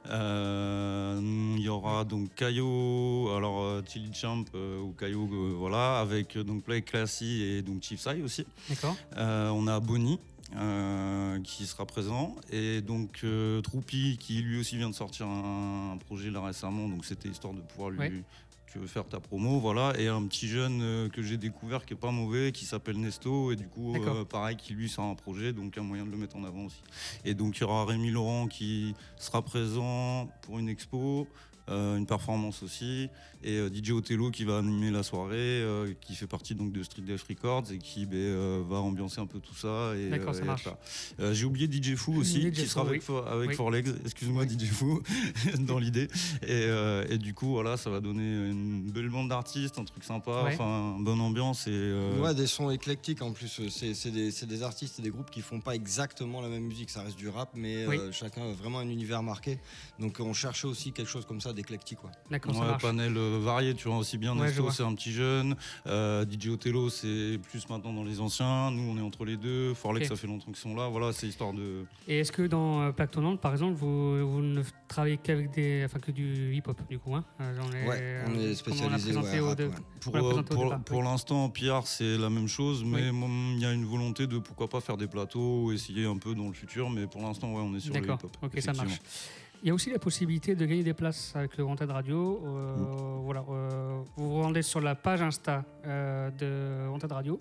Euh, 0.08 1.20
il 1.56 1.62
y 1.62 1.68
aura 1.68 2.04
donc 2.04 2.34
Caillot, 2.34 3.30
alors 3.36 3.82
Chili 3.86 4.12
Champ 4.14 4.44
ou 4.54 4.94
euh, 5.02 5.54
voilà, 5.56 6.00
avec 6.00 6.38
donc 6.38 6.64
Play 6.64 6.82
Classy 6.82 7.42
et 7.42 7.62
donc 7.62 7.82
Chief 7.82 8.00
Sai 8.00 8.22
aussi. 8.22 8.46
D'accord 8.68 8.96
on 9.16 9.66
a 9.66 9.80
Bonnie 9.80 10.18
euh, 10.56 11.40
qui 11.40 11.66
sera 11.66 11.86
présent. 11.86 12.36
Et 12.50 12.80
donc 12.80 13.20
euh, 13.24 13.60
Troupi 13.60 14.16
qui 14.18 14.42
lui 14.42 14.60
aussi 14.60 14.76
vient 14.76 14.90
de 14.90 14.94
sortir 14.94 15.26
un, 15.26 15.92
un 15.92 15.96
projet 15.98 16.30
là 16.30 16.40
récemment 16.40 16.88
donc 16.88 17.04
c'était 17.04 17.28
histoire 17.28 17.54
de 17.54 17.60
pouvoir 17.60 17.90
lui 17.90 18.24
tu 18.72 18.78
veux 18.78 18.86
faire 18.86 19.06
ta 19.06 19.20
promo 19.20 19.60
voilà. 19.60 19.92
Et 19.98 20.08
un 20.08 20.24
petit 20.26 20.48
jeune 20.48 20.80
euh, 20.80 21.08
que 21.10 21.22
j'ai 21.22 21.36
découvert 21.36 21.84
qui 21.84 21.92
est 21.92 21.96
pas 21.96 22.10
mauvais 22.10 22.52
qui 22.52 22.64
s'appelle 22.64 22.98
Nesto 22.98 23.52
et 23.52 23.56
du 23.56 23.68
coup 23.68 23.94
euh, 23.94 24.24
pareil 24.24 24.56
qui 24.56 24.72
lui 24.72 24.88
sort 24.88 25.04
un 25.04 25.14
projet 25.14 25.52
donc 25.52 25.76
un 25.76 25.82
moyen 25.82 26.06
de 26.06 26.10
le 26.10 26.16
mettre 26.16 26.36
en 26.36 26.44
avant 26.44 26.64
aussi. 26.64 26.82
Et 27.26 27.34
donc 27.34 27.58
il 27.58 27.60
y 27.60 27.64
aura 27.64 27.84
Rémi 27.84 28.10
Laurent 28.10 28.46
qui 28.46 28.94
sera 29.18 29.42
présent 29.42 30.30
pour 30.40 30.58
une 30.58 30.70
expo 30.70 31.28
une 31.68 32.06
performance 32.06 32.62
aussi 32.62 33.08
et 33.44 33.56
euh, 33.58 33.68
DJ 33.72 33.90
Othello 33.90 34.30
qui 34.30 34.44
va 34.44 34.58
animer 34.58 34.90
la 34.92 35.02
soirée 35.02 35.34
euh, 35.36 35.92
qui 36.00 36.14
fait 36.14 36.26
partie 36.28 36.54
donc 36.54 36.70
de 36.72 36.82
Street 36.84 37.02
Def 37.02 37.24
Records 37.28 37.72
et 37.72 37.78
qui 37.78 38.06
ben, 38.06 38.16
euh, 38.16 38.62
va 38.68 38.76
ambiancer 38.76 39.20
un 39.20 39.26
peu 39.26 39.40
tout 39.40 39.54
ça 39.54 39.94
et, 39.96 40.10
D'accord, 40.10 40.34
ça 40.34 40.42
et 40.42 40.44
marche. 40.44 40.68
Euh, 41.18 41.32
j'ai 41.34 41.44
oublié 41.44 41.66
DJ 41.70 41.96
Fou 41.96 42.14
aussi 42.18 42.40
DJ 42.40 42.52
qui 42.52 42.62
Fou, 42.62 42.68
sera 42.68 42.86
avec, 42.88 43.02
oui. 43.08 43.14
Avec 43.28 43.48
Oui. 43.50 43.54
Forlegs 43.56 43.88
excuse-moi 44.04 44.44
DJ 44.46 44.66
Fou 44.70 45.02
dans 45.60 45.78
l'idée 45.80 46.04
et, 46.42 46.48
euh, 46.50 47.04
et 47.08 47.18
du 47.18 47.34
coup 47.34 47.48
voilà 47.48 47.76
ça 47.76 47.90
va 47.90 48.00
donner 48.00 48.22
une 48.50 48.90
belle 48.92 49.08
bande 49.08 49.28
d'artistes 49.28 49.78
un 49.78 49.84
truc 49.84 50.04
sympa 50.04 50.42
Ouais. 50.44 50.54
enfin 50.54 50.96
bonne 51.00 51.20
ambiance 51.20 51.66
et 51.66 51.70
euh, 51.72 52.20
Ouais, 52.20 52.34
des 52.34 52.46
sons 52.46 52.70
éclectiques 52.70 53.22
en 53.22 53.32
plus. 53.32 53.60
C'est 53.70 53.94
c'est 53.94 54.10
des, 54.10 54.30
c'est 54.30 54.46
des 54.46 54.62
artistes 54.62 54.98
et 54.98 55.02
des 55.02 55.10
groupes 55.10 55.30
qui 55.30 55.40
font 55.40 55.60
pas 55.60 55.74
exactement 55.74 56.40
la 56.40 56.48
même 56.48 56.64
musique. 56.64 56.90
Ça 56.90 57.02
reste 57.02 57.16
du 57.16 57.28
rap, 57.28 57.50
mais 57.54 57.86
Oui. 57.86 57.96
euh, 57.98 58.12
chacun 58.12 58.42
a 58.42 58.52
vraiment 58.52 58.78
un 58.78 58.88
univers 58.88 59.22
marqué. 59.22 59.58
Donc 59.98 60.18
on 60.20 60.32
cherchait 60.32 60.66
aussi 60.68 60.92
quelque 60.92 61.08
chose 61.08 61.24
comme 61.26 61.40
ça 61.40 61.52
d'éclectique. 61.62 61.98
quoi. 61.98 62.10
D'accord, 62.30 62.54
ça 62.54 62.60
Ouais, 62.60 62.66
marche. 62.66 62.82
panel 62.82 63.16
euh, 63.16 63.38
varié, 63.40 63.74
tu 63.74 63.88
vois, 63.88 63.98
aussi 63.98 64.18
bien 64.18 64.36
Ouais, 64.36 64.46
Nesto, 64.48 64.70
c'est 64.70 64.82
un 64.82 64.94
petit 64.94 65.12
jeune, 65.12 65.56
euh, 65.86 66.24
DJ 66.28 66.48
Othello, 66.48 66.90
c'est 66.90 67.38
plus 67.50 67.68
maintenant 67.68 67.92
dans 67.92 68.04
les 68.04 68.20
anciens, 68.20 68.70
nous 68.70 68.82
on 68.92 68.98
est 68.98 69.02
entre 69.02 69.24
les 69.24 69.36
deux, 69.36 69.74
Forlex, 69.74 70.08
ça 70.08 70.16
fait 70.16 70.26
longtemps 70.26 70.46
qu'ils 70.46 70.56
sont 70.56 70.74
là, 70.74 70.88
voilà, 70.88 71.12
c'est 71.12 71.26
histoire 71.26 71.52
de... 71.52 71.84
Et 72.08 72.18
est-ce 72.20 72.32
que 72.32 72.42
dans 72.42 72.82
euh, 72.82 72.92
Tournante, 73.10 73.40
par 73.40 73.52
exemple, 73.52 73.74
vous, 73.74 74.26
vous 74.30 74.40
ne 74.42 74.62
travaillez 74.88 75.16
qu'avec 75.18 75.50
des, 75.52 75.82
enfin, 75.84 75.98
que 75.98 76.10
du 76.12 76.54
hip-hop, 76.54 76.80
du 76.88 76.98
coup 76.98 77.14
hein 77.14 77.24
on 77.40 77.72
est, 77.72 77.88
Ouais, 77.88 78.24
on 78.26 78.34
est 78.38 78.50
on 78.50 78.54
spécialisé, 78.54 79.16
au 79.40 79.48
rap. 79.48 79.60
Pour, 80.00 80.14
on 80.14 80.18
euh, 80.38 80.42
pour, 80.42 80.64
départ, 80.64 80.80
pour 80.84 80.98
oui. 80.98 81.04
l'instant, 81.04 81.48
Pierre, 81.50 81.86
c'est 81.86 82.16
la 82.18 82.30
même 82.30 82.48
chose, 82.48 82.84
mais 82.84 83.10
Oui. 83.10 83.52
il 83.56 83.60
y 83.60 83.66
a 83.66 83.72
une 83.72 83.84
volonté 83.84 84.26
de 84.26 84.38
pourquoi 84.38 84.68
pas 84.68 84.80
faire 84.80 84.96
des 84.96 85.06
plateaux, 85.06 85.72
essayer 85.72 86.06
un 86.06 86.16
peu 86.18 86.34
dans 86.34 86.46
le 86.48 86.52
futur, 86.54 86.90
mais 86.90 87.06
pour 87.06 87.22
l'instant, 87.22 87.52
ouais, 87.54 87.62
on 87.62 87.74
est 87.74 87.80
sur 87.80 87.94
le 87.94 88.00
D'accord, 88.00 88.18
hip-hop. 88.20 88.36
ok, 88.42 88.60
ça 88.60 88.72
marche. 88.72 89.00
Il 89.62 89.68
y 89.68 89.70
a 89.70 89.74
aussi 89.74 89.90
la 89.90 89.98
possibilité 90.00 90.56
de 90.56 90.66
gagner 90.66 90.82
des 90.82 90.94
places 90.94 91.34
avec 91.36 91.56
le 91.56 91.64
Wanted 91.64 91.90
Radio. 91.90 92.42
Euh, 92.44 92.76
Mm. 92.76 93.22
Voilà, 93.24 93.44
euh, 93.48 94.02
vous 94.16 94.30
vous 94.30 94.42
rendez 94.42 94.62
sur 94.62 94.80
la 94.80 94.94
page 94.96 95.22
Insta 95.22 95.64
euh, 95.86 96.30
de 96.32 96.88
Wanted 96.90 97.12
Radio. 97.12 97.40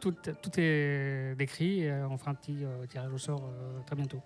Tout, 0.00 0.12
tout 0.12 0.50
est 0.58 1.34
décrit. 1.36 1.84
et, 1.84 2.04
on 2.10 2.18
fera 2.18 2.32
un 2.32 2.34
petit 2.34 2.58
tirage 2.88 3.12
au 3.12 3.18
sort 3.18 3.42
très 3.86 3.96
bientôt. 3.96 4.20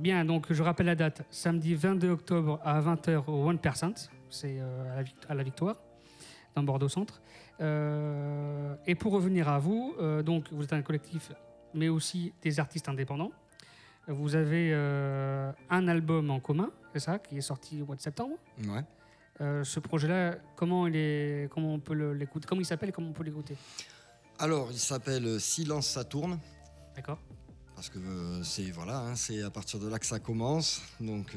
Bien, 0.00 0.24
donc 0.24 0.52
je 0.52 0.62
rappelle 0.62 0.86
la 0.86 0.94
date. 0.94 1.22
Samedi 1.30 1.74
22 1.74 2.10
octobre 2.10 2.60
à 2.62 2.80
20h 2.80 3.24
au 3.28 3.50
1%. 3.52 4.08
C'est 4.30 4.60
à, 4.60 4.94
la 4.96 5.02
Vic- 5.02 5.16
à 5.28 5.34
la 5.34 5.42
Victoire, 5.42 5.76
dans 6.54 6.62
Bordeaux 6.62 6.88
Centre. 6.88 7.20
Euh, 7.60 8.76
et 8.86 8.94
pour 8.94 9.12
revenir 9.12 9.48
à 9.48 9.58
vous, 9.58 9.94
euh, 10.00 10.22
donc 10.22 10.44
vous 10.52 10.62
êtes 10.62 10.72
un 10.74 10.82
collectif, 10.82 11.32
mais 11.74 11.88
aussi 11.88 12.32
des 12.42 12.60
artistes 12.60 12.88
indépendants. 12.88 13.32
Vous 14.08 14.34
avez 14.34 14.70
euh, 14.72 15.52
un 15.68 15.86
album 15.86 16.30
en 16.30 16.40
commun, 16.40 16.70
c'est 16.94 17.00
ça, 17.00 17.18
qui 17.18 17.36
est 17.36 17.42
sorti 17.42 17.82
au 17.82 17.86
mois 17.86 17.96
de 17.96 18.00
septembre? 18.00 18.36
Ouais. 18.66 18.82
Euh, 19.42 19.62
ce 19.64 19.80
projet-là, 19.80 20.36
comment, 20.56 20.86
il 20.86 20.96
est, 20.96 21.50
comment 21.52 21.74
on 21.74 21.78
peut 21.78 21.94
l'écouter? 22.12 22.46
Comment 22.48 22.62
il 22.62 22.64
s'appelle 22.64 22.88
et 22.88 22.92
comment 22.92 23.10
on 23.10 23.12
peut 23.12 23.22
l'écouter? 23.22 23.54
Alors, 24.38 24.68
il 24.72 24.78
s'appelle 24.78 25.26
euh, 25.26 25.38
Silence 25.38 25.86
Saturne. 25.88 26.38
D'accord 26.96 27.18
Parce 27.74 27.90
que 27.90 27.98
euh, 27.98 28.42
c'est 28.42 28.70
voilà, 28.70 29.00
hein, 29.00 29.14
c'est 29.14 29.42
à 29.42 29.50
partir 29.50 29.78
de 29.78 29.88
là 29.88 29.98
que 29.98 30.06
ça 30.06 30.18
commence. 30.18 30.82
Donc 31.00 31.36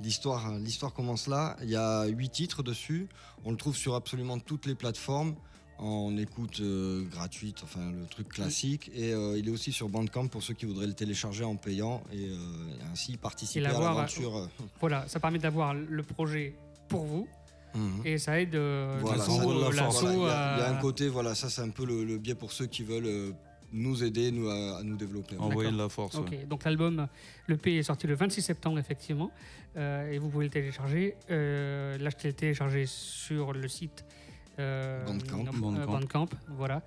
l'histoire, 0.00 0.52
l'histoire 0.58 0.94
commence 0.94 1.26
là. 1.26 1.56
Il 1.62 1.68
y 1.68 1.76
a 1.76 2.06
huit 2.06 2.30
titres 2.30 2.62
dessus. 2.62 3.08
On 3.44 3.50
le 3.50 3.56
trouve 3.56 3.76
sur 3.76 3.96
absolument 3.96 4.38
toutes 4.38 4.66
les 4.66 4.76
plateformes 4.76 5.34
en 5.78 6.16
écoute 6.16 6.60
euh, 6.60 7.02
gratuite, 7.10 7.58
enfin 7.62 7.90
le 7.92 8.06
truc 8.06 8.28
classique. 8.28 8.90
Et 8.94 9.12
euh, 9.12 9.38
il 9.38 9.48
est 9.48 9.50
aussi 9.50 9.72
sur 9.72 9.88
Bandcamp 9.88 10.28
pour 10.28 10.42
ceux 10.42 10.54
qui 10.54 10.66
voudraient 10.66 10.86
le 10.86 10.94
télécharger 10.94 11.44
en 11.44 11.56
payant 11.56 12.02
et, 12.12 12.28
euh, 12.28 12.34
et 12.80 12.92
ainsi 12.92 13.16
participer 13.16 13.66
à 13.66 13.72
l'aventure. 13.72 14.36
euh, 14.36 14.46
Voilà, 14.80 15.06
ça 15.08 15.20
permet 15.20 15.38
d'avoir 15.38 15.74
le 15.74 16.02
projet 16.02 16.54
pour 16.88 17.04
vous 17.04 17.28
mhm. 17.74 18.00
et 18.06 18.16
ça 18.18 18.40
aide 18.40 18.54
euh, 18.54 18.98
Voilà, 19.02 19.22
ça- 19.22 19.32
la 19.32 19.44
Voilà, 19.44 19.70
il 19.70 19.76
y 19.76 20.08
a- 20.08 20.12
il 20.12 20.20
y, 20.20 20.30
a 20.62 20.66
à- 20.66 20.70
un 20.78 20.80
côté, 20.80 21.08
voilà, 21.08 21.34
ça 21.34 21.50
c'est 21.50 21.62
un 21.62 21.70
peu 21.70 21.84
le, 21.84 22.04
le 22.04 22.16
biais 22.18 22.34
pour 22.34 22.52
ceux 22.52 22.66
qui 22.66 22.82
veulent 22.82 23.06
euh, 23.06 23.32
nous 23.72 24.02
aider, 24.04 24.30
nous, 24.30 24.48
à, 24.48 24.78
à 24.78 24.82
nous 24.82 24.96
développer. 24.96 25.36
Envoyer 25.36 25.72
de 25.72 25.76
la 25.76 25.88
force. 25.88 26.14
Ok, 26.14 26.30
ouais. 26.30 26.46
donc 26.48 26.64
l'album, 26.64 27.06
le 27.48 27.56
P 27.58 27.76
est 27.76 27.82
sorti 27.82 28.06
le 28.06 28.14
26 28.14 28.40
septembre, 28.40 28.78
effectivement, 28.78 29.30
euh, 29.76 30.10
et 30.10 30.18
vous 30.18 30.28
pouvez 30.30 30.44
le 30.46 30.50
télécharger. 30.52 31.16
Euh, 31.30 31.98
L'acheter 31.98 32.28
et 32.28 32.30
le 32.30 32.36
télécharger 32.36 32.86
sur 32.86 33.52
le 33.52 33.66
site 33.68 34.04
euh, 34.08 34.12
Bandcamp. 34.56 34.60
euh, 34.60 35.52
Bandcamp. 35.52 35.86
Bandcamp, 35.86 36.28
voilà. 36.56 36.82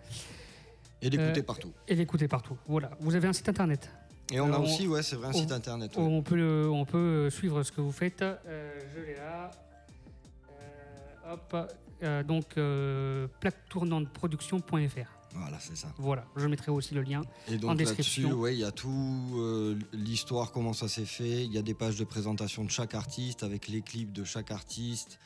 Et 1.01 1.09
d'écouter 1.09 1.39
Euh, 1.39 1.43
partout. 1.43 1.71
Et 1.87 1.95
l'écouter 1.95 2.27
partout. 2.27 2.57
Voilà. 2.67 2.91
Vous 2.99 3.15
avez 3.15 3.27
un 3.27 3.33
site 3.33 3.47
internet. 3.49 3.89
Et 4.31 4.39
on 4.39 4.51
a 4.53 4.59
aussi, 4.59 4.87
ouais, 4.87 5.01
c'est 5.01 5.15
vrai, 5.15 5.27
un 5.27 5.31
on- 5.31 5.33
site 5.33 5.51
internet. 5.51 5.95
ouais. 5.97 6.03
on, 6.03 6.21
peut, 6.21 6.69
on 6.71 6.85
peut 6.85 7.29
suivre 7.29 7.63
ce 7.63 7.71
que 7.71 7.81
vous 7.81 7.91
faites. 7.91 8.21
Euh, 8.21 8.79
je 8.95 9.01
l'ai 9.01 9.15
là. 9.15 9.49
Euh, 10.51 11.33
hop. 11.33 11.55
Euh, 12.01 12.23
donc, 12.23 12.45
euh, 12.57 13.27
plaquetournanteproduction.fr. 13.39 15.09
Voilà, 15.35 15.59
c'est 15.59 15.75
ça. 15.77 15.89
Voilà, 15.97 16.25
je 16.35 16.47
mettrai 16.47 16.71
aussi 16.71 16.95
le 16.95 17.01
lien. 17.03 17.21
Et 17.47 17.55
En 17.55 17.57
donc 17.59 17.69
là-dessus, 17.79 17.95
description. 17.97 18.31
ouais, 18.33 18.55
il 18.55 18.59
y 18.59 18.63
a 18.63 18.71
tout 18.71 18.89
euh, 19.35 19.77
l'histoire, 19.93 20.51
comment 20.51 20.73
ça 20.73 20.87
s'est 20.87 21.05
fait. 21.05 21.43
Il 21.45 21.53
y 21.53 21.57
a 21.57 21.61
des 21.61 21.73
pages 21.75 21.97
de 21.97 22.03
présentation 22.03 22.63
de 22.63 22.69
chaque 22.71 22.95
artiste 22.95 23.43
avec 23.43 23.67
les 23.67 23.81
clips 23.81 24.11
de 24.11 24.23
chaque 24.23 24.49
artiste. 24.51 25.19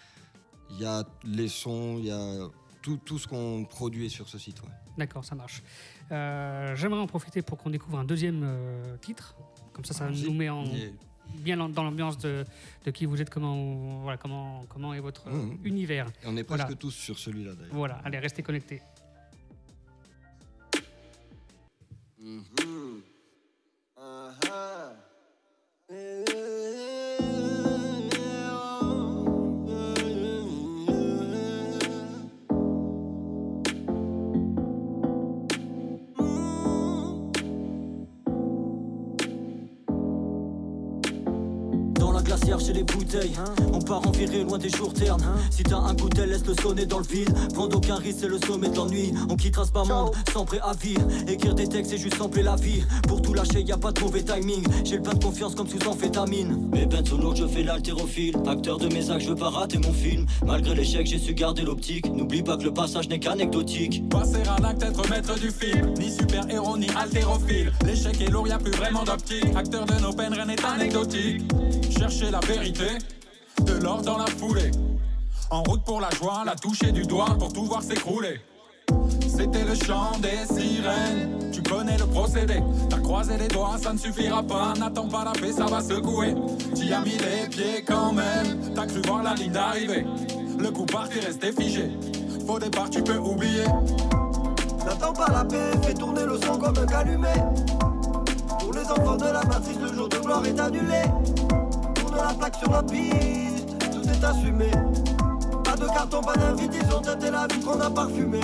Il 0.72 0.80
y 0.80 0.86
a 0.86 1.04
les 1.24 1.48
sons, 1.48 1.98
il 2.00 2.06
y 2.06 2.12
a 2.12 2.48
tout, 2.82 2.98
tout 3.06 3.18
ce 3.20 3.28
qu'on 3.28 3.66
produit 3.66 4.10
sur 4.10 4.28
ce 4.28 4.38
site. 4.38 4.62
ouais. 4.62 4.70
D'accord, 4.98 5.24
ça 5.26 5.36
marche. 5.36 5.64
Euh, 6.12 6.76
J'aimerais 6.76 7.00
en 7.02 7.08
profiter 7.08 7.42
pour 7.42 7.58
qu'on 7.58 7.70
découvre 7.70 7.98
un 8.00 8.04
deuxième 8.06 8.42
euh, 8.44 8.98
titre. 8.98 9.36
Comme 9.72 9.86
ça, 9.86 9.94
ça 9.94 10.10
nous 10.10 10.34
met 10.34 10.50
en, 10.50 10.66
bien 11.40 11.58
dans 11.68 11.84
l'ambiance 11.84 12.18
de, 12.20 12.46
de 12.86 12.92
qui 12.92 13.06
vous 13.06 13.20
êtes, 13.22 13.30
comment, 13.30 14.02
voilà, 14.02 14.18
comment, 14.18 14.64
comment 14.70 14.94
est 14.94 15.00
votre 15.00 15.28
euh, 15.28 15.32
Mhm. 15.32 15.60
univers. 15.64 16.08
Et 16.24 16.28
on 16.28 16.38
est 16.38 16.44
presque 16.44 16.64
Voilà. 16.66 16.76
tous 16.76 16.92
sur 16.92 17.18
celui-là 17.18 17.56
d'ailleurs. 17.56 17.74
Voilà, 17.74 18.02
allez, 18.04 18.20
restez 18.20 18.44
connectés. 18.44 18.82
Si 45.56 45.62
t'as 45.62 45.78
un 45.78 45.94
coup 45.94 46.10
d'elle, 46.10 46.32
laisse 46.32 46.46
le 46.48 46.56
sonner 46.56 46.88
dans 46.88 46.98
le 46.98 47.06
vide. 47.06 47.32
Prendre 47.54 47.78
aucun 47.78 47.98
risque, 47.98 48.22
c'est 48.22 48.28
le 48.28 48.40
sommet 48.40 48.70
de 48.70 48.76
l'ennui. 48.76 49.14
On 49.30 49.36
quittera 49.36 49.64
ce 49.64 49.72
bas 49.72 49.84
monde 49.84 50.10
sans 50.34 50.46
préavis. 50.46 50.96
Écrire 51.28 51.54
des 51.54 51.68
textes, 51.68 51.92
c'est 51.92 52.00
juste 52.00 52.18
sampler 52.18 52.42
la 52.42 52.56
vie. 52.56 52.84
Pour 53.08 53.22
tout 53.22 53.36
lâcher, 53.36 53.62
y 53.62 53.72
a 53.72 53.78
pas 53.78 53.92
de 53.92 54.02
mauvais 54.02 54.24
timing. 54.24 54.64
J'ai 54.84 54.96
le 54.96 55.04
plein 55.04 55.14
de 55.14 55.24
confiance 55.24 55.54
comme 55.54 55.68
sous 55.68 55.88
amphétamine. 55.88 56.70
Mes 56.74 56.88
peines 56.88 57.06
sont 57.06 57.20
lourdes, 57.20 57.38
je 57.38 57.46
fais 57.46 57.62
l'haltérophile. 57.62 58.36
Acteur 58.48 58.80
de 58.80 58.88
mes 58.88 59.12
actes, 59.12 59.22
je 59.22 59.30
veux 59.30 59.36
pas 59.36 59.52
rater 59.52 59.78
mon 59.78 59.94
film. 59.94 60.26
Malgré 60.44 60.74
l'échec, 60.74 61.06
j'ai 61.06 61.20
su 61.20 61.36
garder 61.36 61.62
l'optique. 61.62 62.12
N'oublie 62.12 62.42
pas 62.42 62.58
que 62.58 62.64
le 62.64 62.74
passage 62.74 63.08
n'est 63.10 63.20
qu'anecdotique. 63.20 64.10
Passer 64.10 64.42
un 64.58 64.64
acte, 64.64 64.82
être 64.82 65.08
maître 65.08 65.40
du 65.40 65.52
film. 65.52 65.94
Ni 66.00 66.10
super-héros, 66.10 66.80
ni 66.80 66.88
haltérophile. 66.98 67.72
L'échec 67.86 68.20
est 68.20 68.32
lourd, 68.32 68.48
y 68.48 68.52
a 68.52 68.58
plus 68.58 68.72
vraiment 68.72 69.04
d'optique. 69.04 69.46
Acteur 69.56 69.86
de 69.86 70.02
nos 70.02 70.14
peines, 70.14 70.34
rien 70.34 70.46
n'est 70.46 70.66
anecdotique. 70.66 71.44
Chercher 71.96 72.32
la 72.32 72.40
vérité, 72.40 72.98
de 73.68 73.74
l'or 73.74 74.02
dans 74.02 74.18
la 74.18 74.26
foulée. 74.26 74.72
En 75.54 75.62
route 75.62 75.84
pour 75.84 76.02
la 76.02 76.10
joie, 76.10 76.42
la 76.44 76.56
toucher 76.56 76.92
du 76.92 77.04
doigt 77.04 77.38
pour 77.38 77.54
tout 77.54 77.66
voir 77.66 77.84
s'écrouler. 77.84 78.42
C'était 79.22 79.64
le 79.64 79.76
chant 79.76 80.18
des 80.18 80.52
sirènes. 80.52 81.52
Tu 81.52 81.62
connais 81.62 81.96
le 81.96 82.08
procédé. 82.08 82.64
T'as 82.90 82.98
croisé 82.98 83.38
les 83.38 83.50
doigts, 83.50 83.78
ça 83.80 83.94
ne 83.94 84.00
suffira 84.00 84.42
pas. 84.42 84.74
N'attends 84.80 85.08
pas 85.08 85.24
la 85.24 85.34
paix, 85.34 85.52
ça 85.52 85.66
va 85.66 85.80
secouer. 85.80 86.34
T'y 86.74 86.92
as 86.92 87.02
mis 87.02 87.20
les 87.20 87.48
pieds 87.52 87.84
quand 87.86 88.14
même. 88.14 88.74
T'as 88.74 88.88
cru 88.88 89.04
voir 89.06 89.22
la 89.22 89.36
ligne 89.36 89.52
d'arrivée. 89.52 90.08
Le 90.58 90.72
coup 90.72 90.88
parti 90.88 91.20
resté 91.20 91.52
figé. 91.52 91.92
Faux 92.48 92.58
départ, 92.58 92.90
tu 92.90 93.04
peux 93.04 93.20
oublier. 93.20 93.68
N'attends 94.84 95.14
pas 95.14 95.28
la 95.32 95.46
paix, 95.46 95.70
fais 95.84 95.94
tourner 95.94 96.26
le 96.26 96.40
son 96.40 96.58
comme 96.58 96.80
un 96.80 96.88
calumet. 96.88 97.44
Pour 98.60 98.74
les 98.74 98.90
enfants 98.90 99.18
de 99.18 99.26
la 99.26 99.44
matrice, 99.44 99.78
le 99.80 99.94
jour 99.94 100.10
de 100.10 100.18
gloire 100.18 100.44
est 100.48 100.60
annulé. 100.60 101.04
Tourne 101.94 102.16
la 102.16 102.34
plaque 102.34 102.56
sur 102.56 102.72
la 102.72 102.82
piste, 102.82 103.68
tout 103.92 104.10
est 104.10 104.24
assumé. 104.26 104.72
Carton, 105.94 106.22
pas 106.22 106.36
d'invite, 106.36 106.72
ils 106.74 106.96
ont 106.96 107.02
teinté 107.02 107.30
la 107.30 107.46
vie 107.48 107.60
qu'on 107.60 107.80
a 107.80 107.90
parfumé. 107.90 108.40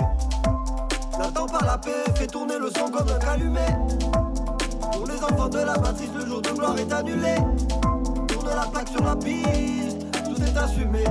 N'attends 1.17 1.47
pas 1.47 1.65
la 1.65 1.77
paix, 1.77 2.03
fais 2.15 2.27
tourner 2.27 2.59
le 2.59 2.69
son 2.69 2.89
comme 2.89 3.09
un 3.09 3.19
calumet. 3.19 3.75
Pour 4.93 5.07
les 5.07 5.23
enfants 5.23 5.49
de 5.49 5.57
la 5.57 5.77
matrice, 5.77 6.09
le 6.15 6.25
jour 6.25 6.41
de 6.41 6.49
gloire 6.49 6.77
est 6.77 6.93
annulé. 6.93 7.35
Tourne 8.27 8.49
la 8.55 8.67
plaque 8.67 8.87
sur 8.89 9.03
la 9.03 9.15
piste, 9.15 9.97
tout 10.23 10.41
est 10.41 10.57
assumé. 10.57 11.03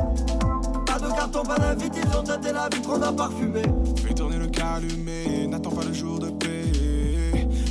Pas 0.86 0.98
de 0.98 1.08
carton, 1.10 1.42
pas 1.42 1.58
d'invite, 1.58 1.94
ils 1.96 2.16
ont 2.16 2.22
teinté 2.22 2.52
la 2.52 2.68
vie 2.68 2.82
qu'on 2.82 3.02
a 3.02 3.12
parfumé. 3.12 3.62
Fais 3.96 4.14
tourner 4.14 4.38
le 4.38 4.46
calumet, 4.46 5.46
n'attends 5.48 5.72
pas 5.72 5.84
le 5.84 5.92
jour 5.92 6.18
de 6.18 6.30
paix. 6.30 6.72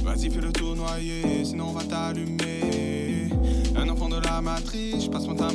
Vas-y, 0.04 0.30
fais 0.30 0.42
le 0.42 0.52
tournoyer, 0.52 1.46
sinon 1.46 1.70
on 1.70 1.74
va 1.74 1.84
t'allumer. 1.84 3.30
Un 3.76 3.90
enfant 3.90 4.10
de 4.10 4.20
la 4.20 4.42
matrice, 4.42 5.08
passe 5.08 5.26
mon 5.28 5.36
temps 5.36 5.48
à 5.48 5.54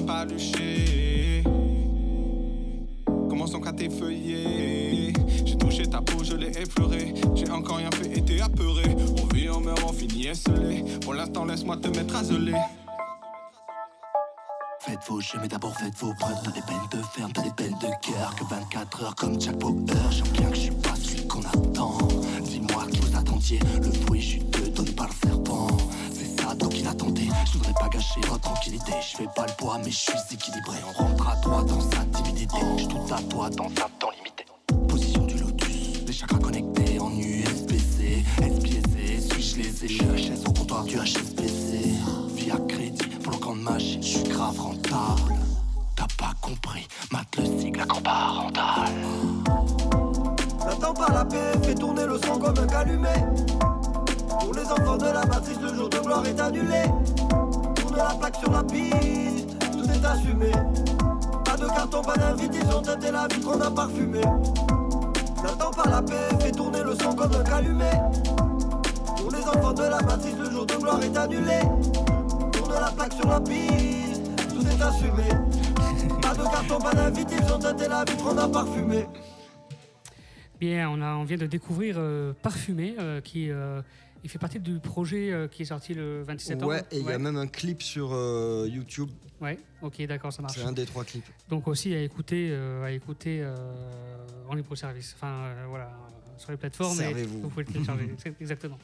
me 3.59 3.61
palucher. 3.61 3.61
Commence 3.61 3.61
donc 3.61 3.67
à 3.67 3.73
t'effeuiller. 3.73 5.13
J'ai 5.45 5.57
touché 5.57 5.87
ta 5.87 6.01
peau, 6.01 6.25
je 6.25 6.35
l'ai 6.35 6.51
effleuré. 6.59 7.15
J'ai 7.35 7.51
encore 7.51 7.77
rien 7.79 7.91
fait, 7.91 8.19
été 8.19 8.41
apeuré. 8.41 8.85
On 9.23 9.35
vit, 9.35 9.49
on 9.51 9.61
meurt, 9.61 9.83
on 9.85 9.93
finit 9.93 10.29
esselé. 10.29 10.85
Pour 11.01 11.15
l'instant, 11.15 11.45
laisse-moi 11.45 11.77
te 11.77 11.89
mettre 11.89 12.17
à 12.17 12.25
geler. 12.25 12.55
Faites 14.81 14.99
vos 15.09 15.21
jeux, 15.21 15.39
mais 15.41 15.49
d'abord 15.49 15.75
faites 15.77 15.95
vos 15.99 16.13
preuves. 16.15 16.41
T'as 16.45 16.51
des 16.51 16.63
peines 16.63 16.89
de 16.91 17.07
ferme, 17.15 17.33
t'as 17.33 17.43
des 17.43 17.51
peines 17.51 17.79
de 17.79 17.87
cœur. 18.05 18.35
Que 18.37 18.45
24 18.45 19.03
heures 19.03 19.15
comme 19.15 19.41
Jack 19.41 19.57
Bauer. 19.59 19.85
J'aime 20.11 20.27
bien 20.29 20.51
que 20.51 20.57
je 20.57 20.61
suis 20.61 20.71
pas 20.71 20.95
celui 20.97 21.27
qu'on 21.29 21.41
attend. 21.41 21.99
Dis-moi 22.43 22.87
qui 22.91 22.99
vous 23.01 23.17
attendiez. 23.17 23.61
Le 23.81 23.93
fruit 23.93 24.21
juteux 24.21 24.69
donné 24.71 24.91
par 24.93 25.09
le 25.09 25.29
serpent. 25.29 25.69
Donc 26.63 26.79
il 26.79 26.87
a. 26.87 26.93
Je 27.45 27.59
voudrais 27.59 27.73
pas 27.75 27.89
gâcher 27.89 28.21
votre 28.29 28.41
tranquillité. 28.41 28.93
Je 29.01 29.17
fais 29.17 29.29
pas 29.35 29.47
le 29.47 29.53
poids, 29.59 29.79
mais 29.85 29.91
je 29.91 29.97
suis 29.97 30.13
équilibré. 30.33 30.77
On 30.89 31.03
rentre 31.03 31.29
à 31.29 31.37
toi 31.37 31.65
dans 31.67 31.81
sa 31.81 32.05
timidité. 32.05 32.57
Je 32.79 32.87
tout 32.87 33.15
à 33.15 33.21
toi 33.23 33.51
dans 33.51 33.67
un 33.67 33.89
temps 33.99 34.11
limité. 34.17 34.47
Position 34.89 35.23
du 35.27 35.39
lotus. 35.39 36.05
Les 36.07 36.13
chakras 36.13 36.39
connectés 36.39 36.99
en 37.01 37.11
USB-C. 37.11 38.25
SPC, 38.39 39.21
suis-je 39.21 39.87
suis 39.87 40.05
HS 40.05 40.47
au 40.47 40.53
comptoir 40.53 40.85
du 40.85 40.97
HSBC. 40.97 41.95
Via 42.37 42.57
crédit 42.69 43.13
camp 43.41 43.57
de 43.57 43.63
machine, 43.63 44.03
je 44.03 44.19
suis 44.19 44.29
grave 44.29 44.59
rentable. 44.59 45.35
T'as 45.97 46.07
pas 46.17 46.33
compris, 46.41 46.87
mate 47.11 47.37
le 47.39 47.45
sigle 47.59 47.81
à 47.81 47.87
camp 47.87 48.01
parental. 48.01 48.93
N'attends 50.65 50.95
pas 50.95 51.13
la 51.13 51.25
paix, 51.25 51.59
fais 51.63 51.75
tourner 51.75 52.07
le 52.07 52.19
son 52.19 52.39
comme 52.39 52.59
un 52.59 52.67
calumet. 52.67 53.27
Pour 54.41 54.55
les 54.55 54.65
enfants 54.65 54.97
de 54.97 55.05
la 55.05 55.25
matrice, 55.27 55.59
le 55.61 55.75
jour 55.75 55.89
de 55.89 55.99
gloire 55.99 56.27
est 56.27 56.41
annulé. 56.41 56.83
Tourne 57.77 57.97
la 57.97 58.15
plaque 58.15 58.37
sur 58.37 58.51
la 58.51 58.63
piste, 58.65 59.59
tout 59.73 59.85
est 59.91 60.05
assumé. 60.05 60.53
Pas 61.45 61.57
de 61.57 61.67
carton, 61.67 62.03
pas 62.03 62.17
d'invite, 62.17 62.53
ils 62.55 62.75
ont 62.75 62.83
teinté 62.83 63.11
la 63.11 63.27
vie 63.29 63.41
qu'on 63.41 63.61
a 63.61 63.71
parfumé. 63.71 64.21
N'attends 65.43 65.71
pas 65.71 65.89
la 65.91 66.03
paix, 66.03 66.37
fais 66.41 66.53
tourner 66.53 66.83
le 66.83 66.95
son 66.95 67.15
comme 67.15 67.33
un 67.33 67.45
calumet. 67.45 68.01
Pour 69.17 69.31
les 69.31 69.43
enfants 69.43 69.73
de 69.73 69.83
la 69.83 70.01
matrice, 70.03 70.37
le 70.39 70.51
jour 70.51 70.67
de 70.67 70.75
gloire 70.75 71.03
est 71.03 71.17
annulé. 71.17 71.61
Tourne 72.53 72.75
la 72.75 72.91
plaque 72.91 73.13
sur 73.13 73.29
la 73.29 73.41
piste, 73.41 74.23
tout 74.51 74.67
est 74.67 74.83
assumé. 74.83 75.29
Pas 76.21 76.35
de 76.35 76.43
carton, 76.43 76.79
pas 76.79 76.95
d'invite, 76.95 77.29
ils 77.31 77.53
ont 77.53 77.59
teinté 77.59 77.89
la 77.89 78.05
vie 78.05 78.17
qu'on 78.17 78.39
a 78.39 78.49
parfumé. 78.49 79.07
Bien, 80.61 80.91
on, 80.91 81.03
a, 81.03 81.17
on 81.17 81.25
vient 81.25 81.37
de 81.37 81.47
découvrir 81.47 81.97
euh, 81.99 82.33
Parfumé, 82.41 82.95
euh, 83.01 83.21
qui 83.21 83.51
euh, 83.51 83.83
il 84.25 84.31
fait 84.31 84.39
partie 84.39 84.61
du 84.61 84.79
projet 84.79 85.33
euh, 85.33 85.49
qui 85.49 85.63
est 85.63 85.67
sorti 85.67 85.95
le 85.95 86.23
26 86.23 86.47
septembre. 86.47 86.73
Ouais, 86.73 86.83
et 86.91 86.99
il 86.99 87.07
y 87.07 87.11
a 87.13 87.19
même 87.19 87.37
un 87.37 87.47
clip 87.47 87.83
sur 87.83 88.11
euh, 88.13 88.69
YouTube. 88.71 89.11
Ouais, 89.41 89.59
ok, 89.83 90.01
d'accord, 90.07 90.33
ça 90.33 90.43
marche. 90.43 90.55
C'est 90.57 90.65
un 90.65 90.73
des 90.73 90.87
trois 90.87 91.05
clips. 91.05 91.25
Donc 91.49 91.67
aussi 91.69 91.93
à 91.95 92.01
écouter, 92.03 92.51
euh, 92.53 92.85
à 92.85 92.93
écouter 92.93 93.41
euh, 93.43 93.57
en 94.49 94.55
libre 94.55 94.75
service. 94.77 95.15
Enfin, 95.17 95.53
voilà, 95.69 95.91
sur 96.39 96.51
les 96.53 96.57
plateformes. 96.57 96.97
Servez-vous. 96.97 97.41
Vous 97.43 97.49
pouvez 97.49 97.65
le 97.65 97.73
télécharger, 97.73 98.11
exactement. 98.41 98.79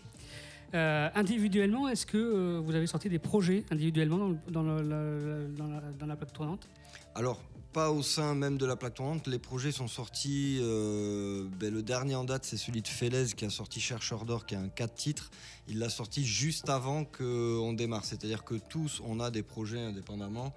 Individuellement, 0.72 1.88
est-ce 1.88 2.04
que 2.06 2.58
vous 2.58 2.74
avez 2.74 2.86
sorti 2.86 3.08
des 3.08 3.18
projets 3.18 3.64
individuellement 3.70 4.18
dans, 4.18 4.28
le- 4.28 4.38
dans, 4.50 4.62
le- 4.62 4.82
la, 4.82 5.46
dans 5.56 5.66
la- 5.68 5.92
dans 5.98 6.06
la 6.06 6.16
plaque 6.16 6.32
tournante? 6.32 6.68
Alors, 7.14 7.40
pas 7.72 7.90
au 7.90 8.02
sein 8.02 8.34
même 8.34 8.56
de 8.58 8.66
la 8.66 8.76
plaque 8.76 8.94
tournante. 8.94 9.26
Les 9.26 9.38
projets 9.38 9.72
sont 9.72 9.88
sortis. 9.88 10.58
euh, 10.60 11.46
ben, 11.60 11.72
le 11.72 11.82
dernier 11.82 12.14
en 12.14 12.24
date, 12.24 12.44
c'est 12.44 12.56
celui 12.56 12.82
de 12.82 12.88
Félez 12.88 13.26
qui 13.36 13.44
a 13.44 13.50
sorti 13.50 13.80
Chercheur 13.80 14.24
d'or, 14.24 14.46
qui 14.46 14.54
a 14.54 14.60
un 14.60 14.68
4 14.68 14.94
titres. 14.94 15.30
Il 15.68 15.78
l'a 15.78 15.88
sorti 15.90 16.24
juste 16.24 16.68
avant 16.70 17.04
qu'on 17.04 17.72
démarre. 17.74 18.04
C'est-à-dire 18.04 18.44
que 18.44 18.54
tous, 18.54 19.00
on 19.04 19.20
a 19.20 19.30
des 19.30 19.42
projets 19.42 19.80
indépendamment, 19.80 20.54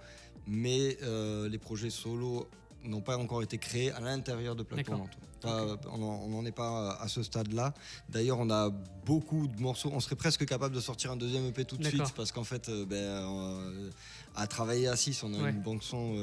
mais 0.47 0.97
euh, 1.04 1.50
les 1.50 1.58
projets 1.58 1.89
solo 1.89 2.47
n'ont 2.84 3.02
pas 3.02 3.17
encore 3.17 3.43
été 3.43 3.58
créés 3.60 3.91
à 3.91 4.00
l'intérieur 4.00 4.56
de 4.56 4.63
tournante. 4.63 5.12
Pas- 5.41 5.78
On 5.91 6.30
n'en 6.30 6.45
est 6.45 6.52
pas 6.52 6.93
à 7.00 7.08
ce 7.08 7.21
stade-là. 7.24 7.74
D'ailleurs, 8.10 8.39
on 8.39 8.50
a 8.50 8.69
beaucoup 9.06 9.47
de 9.47 9.60
morceaux. 9.62 9.91
On 9.93 10.00
serait 10.00 10.15
presque 10.15 10.45
capable 10.45 10.74
de 10.76 10.80
sortir 10.80 11.12
un 11.12 11.15
deuxième 11.17 11.45
EP 11.45 11.65
tout 11.65 11.78
de 11.78 11.84
suite 11.86 12.13
parce 12.15 12.32
qu'en 12.32 12.43
fait, 12.43 12.69
euh, 12.69 12.86
ben, 12.86 12.95
euh, 12.95 13.89
à 14.36 14.47
travailler 14.47 14.88
à 14.88 14.95
6, 14.95 15.24
on 15.24 15.34
a 15.34 15.43
Ouais. 15.43 15.50
une 15.52 15.62
banque 15.62 15.84
son. 15.84 16.15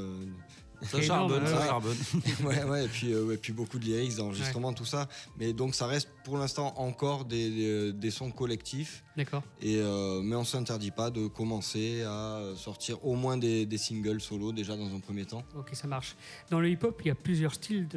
Euh, 0.82 0.86
Ça 0.86 1.00
charbonne, 1.02 1.46
ça 1.46 1.66
charbonne. 1.66 1.96
ouais, 2.44 2.64
ouais, 2.64 2.84
et 2.84 2.88
puis, 2.88 3.12
euh, 3.12 3.32
et 3.34 3.36
puis 3.36 3.52
beaucoup 3.52 3.78
de 3.78 3.84
lyrics, 3.84 4.16
d'enregistrement, 4.16 4.72
tout 4.72 4.84
ça. 4.84 5.08
Mais 5.38 5.52
donc 5.52 5.74
ça 5.74 5.86
reste 5.86 6.08
pour 6.24 6.38
l'instant 6.38 6.74
encore 6.76 7.24
des, 7.24 7.50
des, 7.50 7.92
des 7.92 8.10
sons 8.10 8.30
collectifs. 8.30 9.04
D'accord. 9.16 9.42
Et, 9.60 9.76
euh, 9.78 10.20
mais 10.22 10.36
on 10.36 10.44
s'interdit 10.44 10.90
pas 10.90 11.10
de 11.10 11.26
commencer 11.26 12.02
à 12.02 12.40
sortir 12.56 13.04
au 13.04 13.14
moins 13.14 13.36
des, 13.36 13.66
des 13.66 13.78
singles 13.78 14.20
solo 14.20 14.52
déjà 14.52 14.76
dans 14.76 14.94
un 14.94 15.00
premier 15.00 15.24
temps. 15.24 15.42
Ok, 15.56 15.70
ça 15.72 15.86
marche. 15.88 16.16
Dans 16.50 16.60
le 16.60 16.68
hip-hop, 16.70 17.00
il 17.04 17.08
y 17.08 17.10
a 17.10 17.14
plusieurs 17.14 17.54
styles 17.54 17.88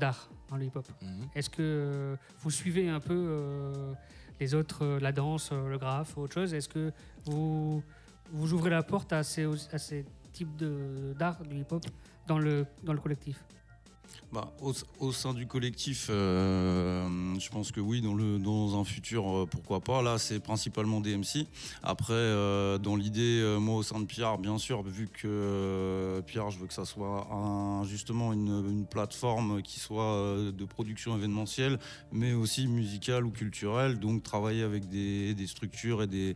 d'art 0.00 0.28
dans 0.50 0.56
le 0.56 0.64
hip-hop. 0.64 0.86
Mhm. 1.02 1.28
Est-ce 1.34 1.50
que 1.50 2.16
vous 2.40 2.50
suivez 2.50 2.88
un 2.88 3.00
peu 3.00 3.14
euh, 3.14 3.92
les 4.40 4.54
autres, 4.54 4.98
la 5.00 5.12
danse, 5.12 5.50
le 5.52 5.78
graphe, 5.78 6.16
autre 6.18 6.34
chose? 6.34 6.54
Est-ce 6.54 6.68
que 6.68 6.92
vous, 7.26 7.82
vous 8.32 8.52
ouvrez 8.52 8.70
la 8.70 8.82
porte 8.82 9.12
à 9.12 9.22
ces, 9.22 9.44
à 9.72 9.78
ces 9.78 10.04
types 10.36 10.54
de- 10.56 11.14
d'art 11.18 11.38
du 11.50 11.56
hip-hop 11.60 11.84
dans 12.26 12.38
le, 12.38 12.66
dans 12.86 12.92
le 12.92 13.00
collectif 13.00 13.36
Bah, 14.32 14.52
au, 15.00 15.12
sein 15.12 15.34
du 15.34 15.46
collectif, 15.46 16.08
euh, 16.10 17.38
je 17.38 17.48
pense 17.48 17.70
que 17.70 17.80
oui, 17.80 18.02
dans, 18.02 18.78
un 18.78 18.84
futur, 18.84 19.28
euh, 19.28 19.46
pourquoi 19.46 19.80
pas. 19.80 20.02
Là, 20.02 20.18
c'est 20.18 20.40
principalement 20.40 21.00
des 21.00 21.16
MC. 21.16 21.46
Après, 21.82 22.12
euh, 22.12 22.76
dans 22.76 22.96
l'idée, 22.96 23.56
moi, 23.60 23.76
au 23.76 23.82
sein 23.82 24.00
de 24.00 24.04
Pierre, 24.04 24.38
bien 24.38 24.58
sûr, 24.58 24.82
vu 24.82 25.08
que 25.08 26.20
Pierre, 26.26 26.50
je 26.50 26.58
veux 26.58 26.66
que 26.66 26.74
ça 26.74 26.84
soit 26.84 27.26
justement 27.84 28.32
une, 28.32 28.84
plateforme 28.90 29.62
qui 29.62 29.80
soit 29.80 30.36
de 30.52 30.64
production 30.64 31.16
événementielle, 31.16 31.78
mais 32.12 32.32
aussi 32.32 32.66
musicale 32.66 33.24
ou 33.24 33.30
culturelle. 33.30 33.98
Donc, 33.98 34.22
travailler 34.22 34.62
avec 34.62 34.88
des, 34.88 35.46
structures 35.46 36.02
et 36.02 36.06
des, 36.06 36.34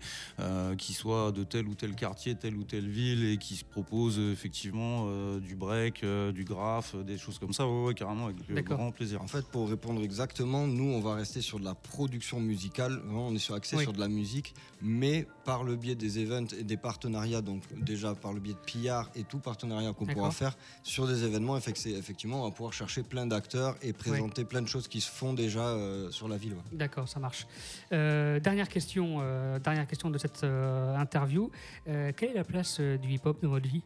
qui 0.79 0.95
soient 0.95 1.33
de 1.33 1.45
tel 1.45 1.67
ou 1.67 1.75
tel 1.75 1.95
quartier, 1.95 2.35
telle 2.35 2.57
ou 2.57 2.65
telle 2.65 2.89
ville 2.89 3.25
et 3.25 3.37
qui 3.37 3.57
se 3.57 3.65
proposent 3.65 4.19
effectivement 4.19 5.07
du 5.39 5.57
break, 5.57 6.05
du 6.33 6.45
graphe, 6.45 6.97
des 6.97 7.19
choses 7.19 7.39
comme 7.39 7.53
ça. 7.53 7.67
Ouais, 7.71 7.87
ouais, 7.89 7.95
carrément, 7.95 8.27
avec 8.27 8.37
euh, 8.51 8.63
grand 8.63 8.91
plaisir. 8.93 9.23
En 9.23 9.27
fait, 9.27 9.47
pour 9.47 9.69
répondre 9.69 10.03
exactement, 10.03 10.67
nous, 10.67 10.85
on 10.93 11.01
va 11.01 11.15
rester 11.15 11.41
sur 11.41 11.59
de 11.61 11.65
la 11.65 11.75
production 11.75 12.41
musicale. 12.41 12.95
Vraiment, 13.05 13.29
on 13.29 13.35
est 13.35 13.39
sur 13.39 13.55
axé 13.55 13.77
Oui. 13.77 13.83
sur 13.83 13.93
de 13.93 14.01
la 14.01 14.09
musique, 14.09 14.55
mais 14.83 15.27
par 15.45 15.65
le 15.65 15.77
biais 15.77 15.95
des 15.95 16.19
events 16.19 16.47
et 16.59 16.65
des 16.65 16.77
partenariats, 16.77 17.43
donc 17.43 17.63
déjà 17.83 18.15
par 18.15 18.33
le 18.33 18.41
biais 18.41 18.55
de 18.55 18.59
PR 18.59 19.11
et 19.15 19.25
tout 19.25 19.39
partenariat 19.39 19.93
qu'on 19.93 20.07
pourra 20.07 20.31
faire 20.31 20.57
sur 20.83 21.07
des 21.07 21.25
événements, 21.25 21.57
effect- 21.57 21.87
effectivement, 21.87 22.43
on 22.43 22.45
va 22.45 22.51
pouvoir 22.51 22.73
chercher 22.73 23.03
plein 23.03 23.27
d'acteurs 23.27 23.77
et 23.83 23.93
présenter 23.93 24.45
plein 24.45 24.63
de 24.63 24.69
choses 24.69 24.89
qui 24.89 25.01
se 25.01 25.11
font 25.11 25.33
déjà 25.35 25.61
euh, 25.69 26.11
sur 26.11 26.29
la 26.29 26.37
ville. 26.37 26.53
ouais. 26.55 26.63
D'accord, 26.73 27.09
ça 27.09 27.21
marche. 27.21 27.47
Euh, 27.93 28.41
dernière 28.41 28.69
question, 28.69 29.19
euh, 29.21 29.59
dernière 29.59 29.87
question 29.87 30.11
de 30.11 30.19
cette 30.19 30.45
euh, 30.45 30.97
interview. 30.97 31.51
Euh, 31.89 32.13
quelle 32.17 32.31
est 32.31 32.35
la 32.35 32.45
place 32.45 32.79
euh, 32.81 32.97
du 32.99 33.09
hip-hop 33.13 33.43
dans 33.43 33.51
votre 33.51 33.69
vie? 33.69 33.83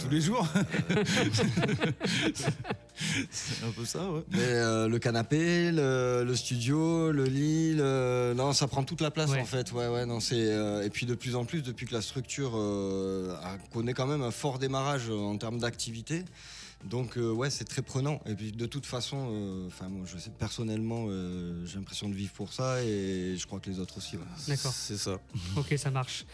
Tous 0.00 0.08
les 0.10 0.20
jours 0.20 0.46
C'est 3.30 3.64
un 3.64 3.70
peu 3.70 3.84
ça, 3.84 4.08
ouais. 4.10 4.22
Mais, 4.30 4.38
euh, 4.40 4.88
le 4.88 4.98
canapé, 4.98 5.70
le, 5.72 6.22
le 6.24 6.36
studio, 6.36 7.10
le 7.10 7.24
lit, 7.24 7.74
le- 7.74 8.34
non, 8.36 8.52
ça 8.52 8.68
prend 8.68 8.84
toute 8.84 9.00
la 9.00 9.10
place 9.10 9.30
Ouais. 9.30 9.40
en 9.40 9.44
fait. 9.44 9.72
Ouais, 9.72 9.88
ouais, 9.88 10.06
non, 10.06 10.20
c'est 10.20 10.36
euh, 10.52 10.84
et 10.84 10.90
puis 10.90 11.04
de 11.06 11.14
plus 11.14 11.34
en 11.34 11.44
plus 11.44 11.62
depuis 11.62 11.86
que 11.86 11.92
la 11.94 12.02
structure 12.02 12.52
euh, 12.54 13.34
a- 13.42 13.58
connaît 13.72 13.94
quand 13.94 14.06
même 14.06 14.22
un 14.22 14.30
fort 14.30 14.58
démarrage 14.58 15.08
euh, 15.08 15.14
en 15.18 15.36
termes 15.38 15.58
d'activité. 15.58 16.24
Donc 16.84 17.16
euh, 17.16 17.32
ouais, 17.32 17.50
c'est 17.50 17.64
très 17.64 17.82
prenant. 17.82 18.20
Et 18.26 18.34
puis 18.34 18.52
de 18.52 18.66
toute 18.66 18.86
façon, 18.86 19.28
euh, 19.32 19.66
enfin 19.68 19.88
moi 19.88 20.04
je 20.06 20.18
sais 20.18 20.30
personnellement, 20.30 21.06
euh, 21.08 21.64
j'ai 21.66 21.76
l'impression 21.78 22.08
de 22.08 22.14
vivre 22.14 22.32
pour 22.32 22.52
ça 22.52 22.82
et 22.82 23.36
je 23.38 23.46
crois 23.46 23.58
que 23.58 23.70
les 23.70 23.78
autres 23.80 23.96
aussi. 23.98 24.16
ouais. 24.16 24.22
D'accord. 24.48 24.72
C'est 24.72 24.98
ça. 24.98 25.18
Ok, 25.56 25.74
ça 25.78 25.90
marche. 25.90 26.24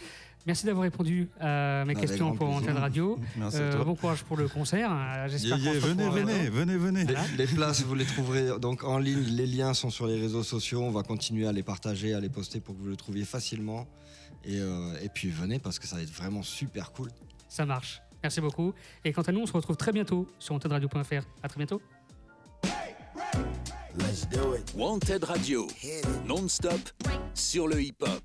Merci 0.47 0.65
d'avoir 0.67 0.85
répondu 0.85 1.29
à 1.39 1.85
mes 1.85 1.93
Avec 1.93 2.01
questions 2.01 2.35
pour. 2.35 2.49
Antenne 2.49 2.79
Radio. 2.79 3.19
Merci 3.37 3.57
à 3.59 3.61
Euh, 3.61 3.73
toi. 3.77 3.85
bon 3.85 3.95
courage 3.95 4.23
pour 4.25 4.37
le 4.39 4.49
concert. 4.49 4.91
Euh, 4.93 5.29
J'espère 5.29 5.59
Yeah, 5.59 5.73
yeah, 5.73 5.81
qu'on 5.81 5.87
se 5.87 5.93
venez, 5.93 6.09
venez, 6.09 6.49
venez, 6.49 6.77
venez. 6.77 7.05
Voilà. 7.05 7.21
Les 7.37 7.47
places, 7.47 7.83
vous 7.83 7.95
les 7.95 8.07
trouverez 8.07 8.59
donc 8.59 8.83
en 8.85 8.99
ligne. 8.99 9.21
Les 9.21 9.47
liens 9.47 9.75
sont 9.75 9.91
sur 9.91 10.07
les 10.07 10.19
réseaux 10.19 10.43
sociaux. 10.43 10.83
On 10.83 10.91
va 10.91 11.03
continuer 11.03 11.47
à 11.47 11.53
les 11.53 11.63
partager, 11.63 12.15
à 12.15 12.21
les 12.21 12.31
poster 12.31 12.61
pour 12.61 12.75
que 12.75 12.81
vous 12.81 12.89
le 12.89 12.97
trouviez 12.97 13.25
facilement. 13.25 13.87
Et, 14.45 14.59
euh, 14.59 14.95
et 15.03 15.11
puis 15.11 15.29
venez 15.29 15.59
parce 15.59 15.79
que 15.79 15.87
ça 15.87 15.97
va 15.97 16.03
être 16.03 16.11
vraiment 16.13 16.43
super 16.43 16.91
cool. 16.93 17.11
Ça 17.49 17.67
marche. 17.67 18.01
Merci 18.23 18.41
beaucoup. 18.41 18.73
Et 19.05 19.13
quant 19.13 19.23
à 19.23 19.33
nous, 19.33 19.41
on 19.41 19.47
se 19.47 19.53
retrouve 19.53 19.77
très 19.77 19.93
bientôt 19.93 20.27
sur 20.39 20.55
antenradio.fr. 20.55 21.23
À 21.43 21.49
très 21.49 21.59
bientôt. 21.59 21.83
Wanted 24.75 25.25
Radio, 25.25 25.67
non-stop 26.27 26.81
sur 27.35 27.67
le 27.69 27.83
hip-hop. 27.83 28.23